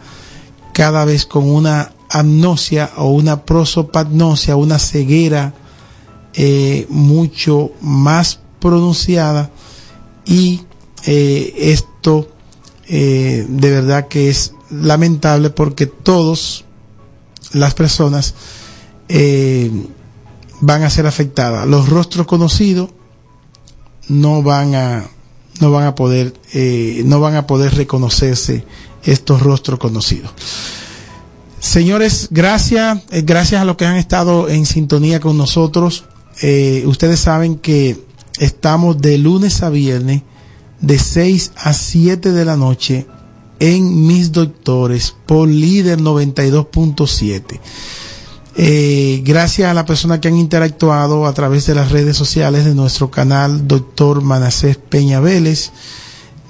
cada 0.73 1.05
vez 1.05 1.25
con 1.25 1.49
una 1.49 1.91
amnosia 2.09 2.91
o 2.97 3.11
una 3.11 3.45
prosopagnosia, 3.45 4.55
una 4.55 4.80
ceguera 4.80 5.53
eh, 6.34 6.88
mucho 6.89 7.71
más 7.82 8.39
pronunciada 8.59 9.51
y 10.25 10.61
eh, 11.05 11.53
esto 11.57 12.30
eh, 12.88 13.45
de 13.47 13.71
verdad 13.71 14.07
que 14.07 14.30
es 14.30 14.53
lamentable 14.69 15.49
porque 15.49 15.86
todos 15.86 16.65
las 17.51 17.73
personas 17.73 18.36
van 20.62 20.84
a 20.84 20.89
ser 20.89 21.07
afectadas. 21.07 21.68
Los 21.68 21.89
rostros 21.89 22.28
conocidos 22.28 22.89
no 24.07 24.41
van 24.43 24.76
a 24.76 25.07
no 25.60 25.72
van 25.72 25.86
a 25.86 25.95
poder 25.95 26.34
eh, 26.53 27.01
no 27.05 27.20
van 27.20 27.36
a 27.36 27.47
poder 27.47 27.76
reconocerse 27.76 28.66
estos 29.03 29.41
rostros 29.41 29.80
conocidos. 29.80 30.32
Señores, 31.60 32.30
gracias, 32.32 33.03
eh, 33.12 33.22
gracias 33.22 33.62
a 33.62 33.66
los 33.66 33.76
que 33.76 33.86
han 33.86 33.97
estado 33.97 34.47
en 34.49 34.66
sintonía 34.66 35.20
con 35.20 35.38
nosotros. 35.38 36.05
Eh, 36.41 36.84
ustedes 36.86 37.20
saben 37.20 37.57
que 37.57 38.01
estamos 38.39 39.01
de 39.01 39.18
lunes 39.18 39.62
a 39.62 39.70
viernes 39.70 40.24
de 40.80 40.97
6 40.97 41.51
a 41.57 41.74
7 41.74 42.32
de 42.32 42.45
la 42.45 42.55
noche 42.55 43.05
en 43.60 44.07
Mis 44.07 44.32
Doctores 44.32 45.14
por 45.26 45.49
Líder 45.49 45.99
92.7. 45.99 47.60
Eh, 48.62 49.22
gracias 49.24 49.72
a 49.72 49.74
la 49.74 49.86
persona 49.86 50.20
que 50.20 50.28
han 50.28 50.36
interactuado 50.36 51.26
a 51.26 51.34
través 51.34 51.66
de 51.66 51.76
las 51.76 51.91
redes 51.91 52.18
sociales 52.18 52.66
de 52.66 52.76
nuestro 52.76 53.10
canal 53.10 53.70
Doctor 53.70 54.22
Manacés 54.22 54.76
Peña 54.76 55.22
Vélez, 55.22 55.72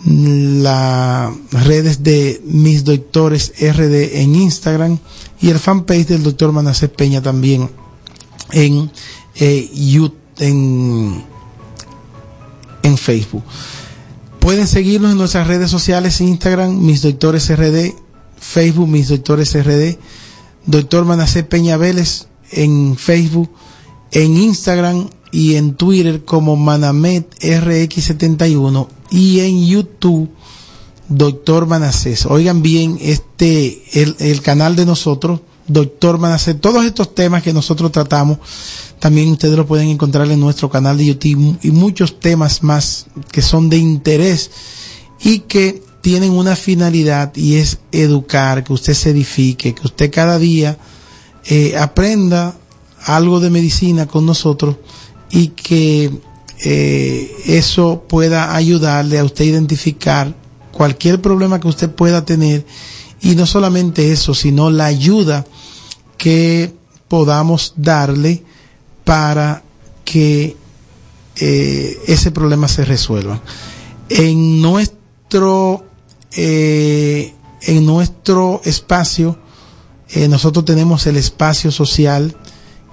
las 0.07 1.29
redes 1.51 2.01
de 2.01 2.41
Mis 2.45 2.83
Doctores 2.83 3.53
RD 3.61 4.21
en 4.21 4.33
Instagram 4.33 4.97
y 5.39 5.51
el 5.51 5.59
fanpage 5.59 6.07
del 6.07 6.23
Doctor 6.23 6.51
Manacés 6.51 6.89
Peña 6.89 7.21
también 7.21 7.69
en, 8.53 8.89
eh, 9.35 9.69
en, 10.39 11.23
en 12.81 12.97
Facebook. 12.97 13.43
Pueden 14.39 14.65
seguirnos 14.65 15.11
en 15.11 15.17
nuestras 15.19 15.45
redes 15.45 15.69
sociales, 15.69 16.21
Instagram, 16.21 16.75
Mis 16.75 17.03
Doctores 17.03 17.55
RD, 17.55 17.93
Facebook, 18.39 18.87
Mis 18.87 19.09
Doctores 19.09 19.53
RD, 19.53 19.99
Doctor 20.69 21.03
Manacé 21.03 21.43
Peña 21.43 21.77
Vélez 21.77 22.27
en 22.51 22.95
Facebook, 22.95 23.49
en 24.11 24.37
Instagram 24.37 25.09
y 25.31 25.55
en 25.55 25.73
Twitter 25.73 26.23
como 26.23 26.55
Manamet 26.57 27.27
RX71 27.39 28.87
y 29.09 29.39
en 29.39 29.65
YouTube 29.65 30.29
Doctor 31.07 31.65
Manacés. 31.65 32.27
Oigan 32.27 32.61
bien 32.61 32.99
este 33.01 33.81
el, 33.99 34.15
el 34.19 34.43
canal 34.43 34.75
de 34.75 34.85
nosotros, 34.85 35.41
Doctor 35.67 36.19
Manacés, 36.19 36.61
todos 36.61 36.85
estos 36.85 37.15
temas 37.15 37.41
que 37.41 37.51
nosotros 37.51 37.91
tratamos, 37.91 38.37
también 38.99 39.31
ustedes 39.31 39.57
lo 39.57 39.65
pueden 39.65 39.89
encontrar 39.89 40.29
en 40.29 40.39
nuestro 40.39 40.69
canal 40.69 40.99
de 40.99 41.07
YouTube 41.07 41.57
y 41.63 41.71
muchos 41.71 42.19
temas 42.19 42.61
más 42.61 43.07
que 43.31 43.41
son 43.41 43.71
de 43.71 43.77
interés 43.77 44.51
y 45.19 45.39
que 45.39 45.88
tienen 46.01 46.31
una 46.31 46.55
finalidad 46.55 47.35
y 47.35 47.55
es 47.55 47.79
educar, 47.91 48.63
que 48.63 48.73
usted 48.73 48.93
se 48.93 49.09
edifique, 49.11 49.73
que 49.73 49.85
usted 49.85 50.11
cada 50.11 50.39
día 50.39 50.77
eh, 51.45 51.77
aprenda 51.77 52.55
algo 53.05 53.39
de 53.39 53.49
medicina 53.49 54.05
con 54.05 54.25
nosotros 54.25 54.77
y 55.31 55.49
que 55.49 56.11
eh, 56.63 57.35
eso 57.45 58.03
pueda 58.07 58.55
ayudarle 58.55 59.19
a 59.19 59.23
usted 59.23 59.45
a 59.45 59.47
identificar 59.47 60.35
cualquier 60.71 61.21
problema 61.21 61.59
que 61.59 61.67
usted 61.67 61.89
pueda 61.89 62.25
tener 62.25 62.65
y 63.21 63.35
no 63.35 63.45
solamente 63.45 64.11
eso, 64.11 64.33
sino 64.33 64.69
la 64.69 64.85
ayuda 64.85 65.45
que 66.17 66.73
podamos 67.07 67.73
darle 67.75 68.43
para 69.03 69.63
que 70.05 70.55
eh, 71.35 71.97
ese 72.07 72.31
problema 72.31 72.67
se 72.67 72.85
resuelva. 72.85 73.41
En 74.09 74.61
nuestro 74.61 75.88
eh, 76.35 77.33
en 77.61 77.85
nuestro 77.85 78.61
espacio, 78.63 79.37
eh, 80.09 80.27
nosotros 80.27 80.65
tenemos 80.65 81.05
el 81.07 81.17
espacio 81.17 81.71
social 81.71 82.35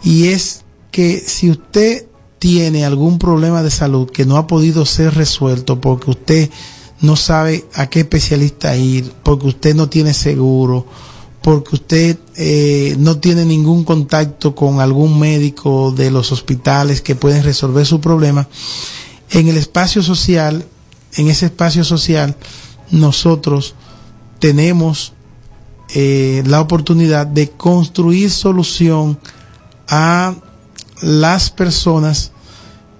y 0.02 0.28
es 0.28 0.64
que 0.90 1.22
si 1.26 1.50
usted 1.50 2.06
tiene 2.38 2.84
algún 2.84 3.18
problema 3.18 3.62
de 3.62 3.70
salud 3.70 4.10
que 4.10 4.26
no 4.26 4.36
ha 4.36 4.46
podido 4.46 4.84
ser 4.86 5.14
resuelto 5.14 5.80
porque 5.80 6.10
usted 6.10 6.50
no 7.00 7.16
sabe 7.16 7.66
a 7.74 7.88
qué 7.88 8.00
especialista 8.00 8.76
ir, 8.76 9.12
porque 9.22 9.48
usted 9.48 9.74
no 9.74 9.88
tiene 9.88 10.14
seguro, 10.14 10.86
porque 11.42 11.76
usted 11.76 12.18
eh, 12.36 12.96
no 12.98 13.18
tiene 13.18 13.44
ningún 13.44 13.84
contacto 13.84 14.54
con 14.54 14.80
algún 14.80 15.18
médico 15.18 15.92
de 15.92 16.10
los 16.10 16.32
hospitales 16.32 17.02
que 17.02 17.14
pueden 17.14 17.44
resolver 17.44 17.86
su 17.86 18.00
problema, 18.00 18.48
en 19.30 19.48
el 19.48 19.56
espacio 19.56 20.02
social, 20.02 20.64
en 21.14 21.28
ese 21.28 21.46
espacio 21.46 21.84
social, 21.84 22.36
nosotros 22.90 23.74
tenemos 24.38 25.12
eh, 25.94 26.42
la 26.46 26.60
oportunidad 26.60 27.26
de 27.26 27.50
construir 27.50 28.30
solución 28.30 29.18
a 29.88 30.34
las 31.00 31.50
personas 31.50 32.32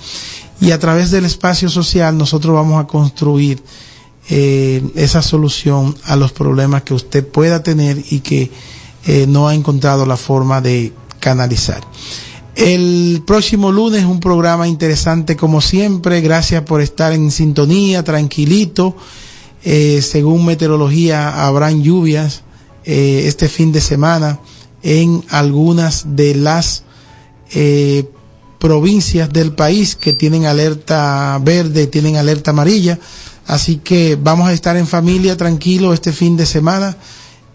Y 0.61 0.71
a 0.71 0.79
través 0.79 1.11
del 1.11 1.25
espacio 1.25 1.67
social 1.69 2.17
nosotros 2.17 2.53
vamos 2.53 2.81
a 2.81 2.87
construir 2.87 3.61
eh, 4.29 4.81
esa 4.95 5.21
solución 5.21 5.95
a 6.05 6.15
los 6.15 6.31
problemas 6.31 6.83
que 6.83 6.93
usted 6.93 7.27
pueda 7.27 7.61
tener 7.61 8.01
y 8.09 8.21
que 8.21 8.51
eh, 9.05 9.25
no 9.27 9.49
ha 9.49 9.55
encontrado 9.55 10.05
la 10.05 10.15
forma 10.15 10.61
de 10.61 10.93
canalizar. 11.19 11.81
El 12.55 13.21
próximo 13.27 13.71
lunes 13.71 14.05
un 14.05 14.21
programa 14.21 14.67
interesante 14.67 15.35
como 15.35 15.59
siempre. 15.59 16.21
Gracias 16.21 16.63
por 16.63 16.81
estar 16.81 17.11
en 17.11 17.31
sintonía, 17.31 18.03
tranquilito. 18.03 18.95
Eh, 19.65 20.01
según 20.01 20.45
meteorología 20.45 21.45
habrán 21.45 21.83
lluvias 21.83 22.43
este 22.85 23.47
fin 23.47 23.71
de 23.71 23.79
semana 23.79 24.39
en 24.83 25.23
algunas 25.29 26.17
de 26.17 26.35
las 26.35 26.83
provincias 28.59 29.31
del 29.31 29.53
país 29.53 29.95
que 29.95 30.13
tienen 30.13 30.45
alerta 30.45 31.37
verde, 31.41 31.87
tienen 31.87 32.17
alerta 32.17 32.51
amarilla. 32.51 32.97
Así 33.47 33.77
que 33.77 34.17
vamos 34.21 34.47
a 34.47 34.53
estar 34.53 34.77
en 34.77 34.87
familia 34.87 35.37
tranquilo 35.37 35.93
este 35.93 36.13
fin 36.13 36.37
de 36.37 36.45
semana. 36.45 36.97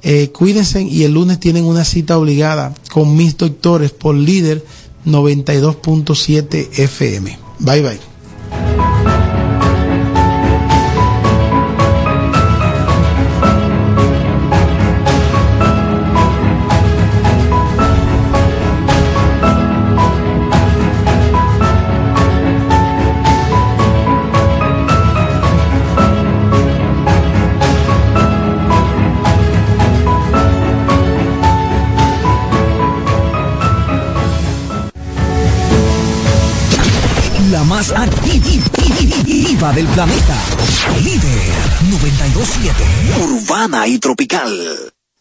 Eh, 0.03 0.30
cuídense 0.30 0.82
y 0.82 1.03
el 1.05 1.14
lunes 1.14 1.41
tienen 1.41 1.64
una 1.64 1.84
cita 1.84 2.18
obligada 2.18 2.74
con 2.93 3.16
mis 3.16 3.36
doctores 3.36 3.91
por 3.91 4.14
líder 4.14 4.64
92.7 5.07 6.68
FM. 6.78 7.39
Bye 7.61 7.82
bye. 7.82 8.18
Del 39.79 39.87
planeta. 39.95 40.35
Líder 41.05 41.55
927. 41.83 42.85
Urbana 43.22 43.87
y 43.87 44.01
tropical. 44.01 44.51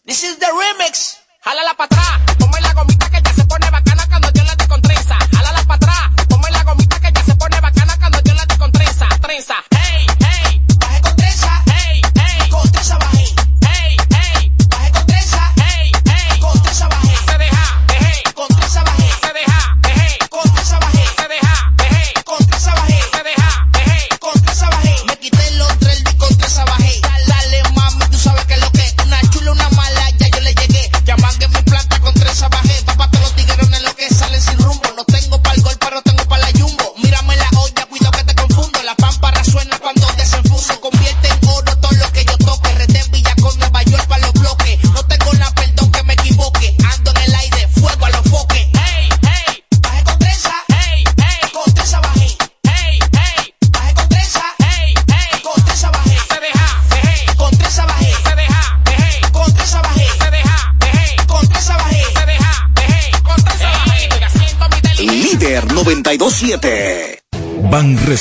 This 0.04 0.24
is 0.24 0.36
the 0.40 0.46
remix. 0.46 1.18
Jálala 1.44 1.74
para 1.74 1.86
atrás, 1.86 2.36
ponme 2.38 2.60
la 2.60 2.74
gomita 2.74 3.08
que 3.08 3.22
ya 3.22 3.34
se 3.34 3.44
pone 3.44 3.70
bacana 3.70 4.04
cuando 4.08 4.32
yo 4.32 4.42
la 4.42 4.56
de 4.56 4.66
con 4.66 4.82
trenza. 4.82 5.16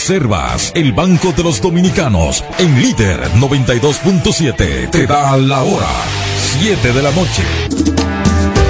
Reservas, 0.07 0.71
el 0.73 0.93
Banco 0.93 1.33
de 1.33 1.43
los 1.43 1.59
Dominicanos, 1.59 2.41
en 2.59 2.81
líder 2.81 3.29
92.7, 3.33 4.89
te 4.89 5.05
da 5.05 5.35
la 5.35 5.63
hora, 5.63 5.89
7 6.61 6.93
de 6.93 7.01
la 7.03 7.11
noche. 7.11 7.43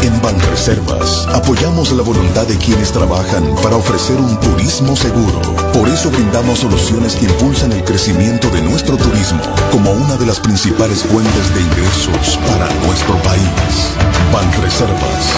En 0.01 0.19
Banreservas 0.19 1.27
apoyamos 1.27 1.91
la 1.91 2.01
voluntad 2.01 2.47
de 2.47 2.57
quienes 2.57 2.91
trabajan 2.91 3.53
para 3.61 3.75
ofrecer 3.75 4.15
un 4.15 4.39
turismo 4.39 4.95
seguro. 4.95 5.39
Por 5.73 5.87
eso 5.89 6.09
brindamos 6.09 6.57
soluciones 6.57 7.15
que 7.15 7.25
impulsan 7.25 7.71
el 7.71 7.83
crecimiento 7.83 8.49
de 8.49 8.63
nuestro 8.63 8.97
turismo 8.97 9.43
como 9.71 9.91
una 9.91 10.17
de 10.17 10.25
las 10.25 10.39
principales 10.39 11.03
fuentes 11.03 11.53
de 11.53 11.61
ingresos 11.61 12.39
para 12.47 12.67
nuestro 12.87 13.15
país. 13.17 13.93
Banreservas, 14.33 15.29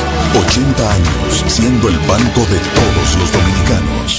80 0.47 0.93
años 0.93 1.43
siendo 1.47 1.89
el 1.89 1.97
banco 2.07 2.39
de 2.39 2.57
todos 2.57 3.17
los 3.19 3.31
dominicanos. 3.33 4.18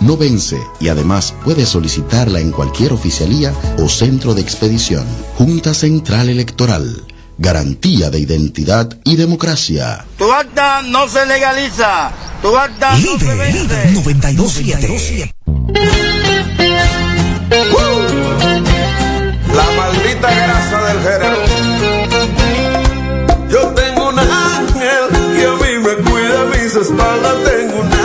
no 0.00 0.16
vence 0.16 0.58
y 0.80 0.88
además 0.88 1.34
puedes 1.44 1.68
solicitarla 1.68 2.40
en 2.40 2.52
cualquier 2.52 2.92
oficialía 2.92 3.52
o 3.78 3.88
centro 3.88 4.34
de 4.34 4.42
expedición. 4.42 5.06
Junta 5.36 5.74
Central 5.74 6.28
Electoral. 6.28 7.04
Garantía 7.38 8.10
de 8.10 8.18
identidad 8.18 8.98
y 9.04 9.16
democracia. 9.16 10.04
Tu 10.16 10.32
acta 10.32 10.82
no 10.82 11.08
se 11.08 11.24
legaliza. 11.24 12.10
Tu 12.42 12.56
acta 12.56 12.96
no 12.98 13.18
se 13.18 13.34
vence. 13.34 13.92
927. 13.92 15.34
La 19.54 19.66
maldita 19.76 20.30
grasa 20.34 20.82
del 20.84 20.98
género. 21.02 21.36
Yo 23.50 23.68
tengo 23.68 24.08
un 24.08 24.18
ángel 24.18 25.08
que 25.36 25.46
a 25.46 25.52
mí 25.52 25.78
me 25.78 25.94
cuida 26.10 26.44
mis 26.52 26.74
espaldas. 26.74 27.34
Tengo 27.44 27.80
un 27.80 27.97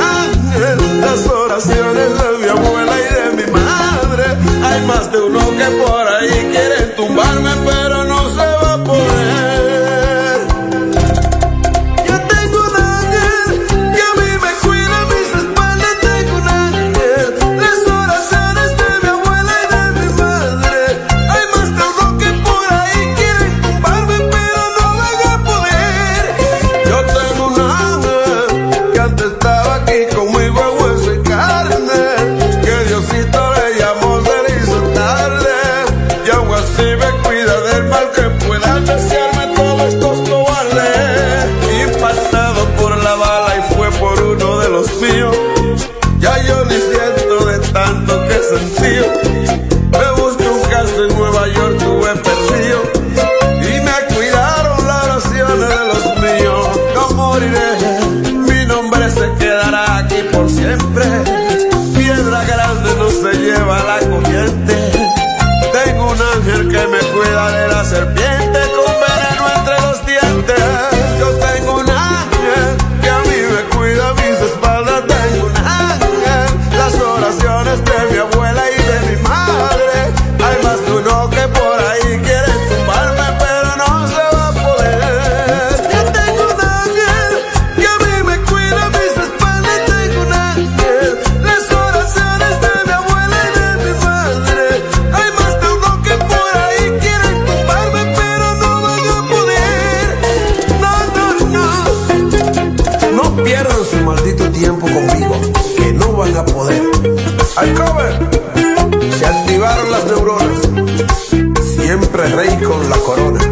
siempre 111.60 112.28
rey 112.30 112.58
con 112.64 112.90
la 112.90 112.98
corona. 112.98 113.43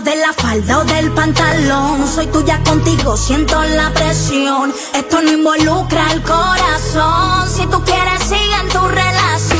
de 0.00 0.16
la 0.16 0.32
falda 0.32 0.80
o 0.80 0.84
del 0.84 1.10
pantalón. 1.12 2.06
Soy 2.06 2.26
tuya 2.26 2.60
contigo, 2.64 3.16
siento 3.16 3.62
la 3.62 3.90
presión. 3.92 4.72
Esto 4.94 5.22
no 5.22 5.32
involucra 5.32 6.12
el 6.12 6.22
corazón. 6.22 7.48
Si 7.48 7.66
tú 7.66 7.82
quieres, 7.84 8.22
sigue 8.22 8.56
en 8.60 8.68
tu 8.68 8.86
relación. 8.86 9.55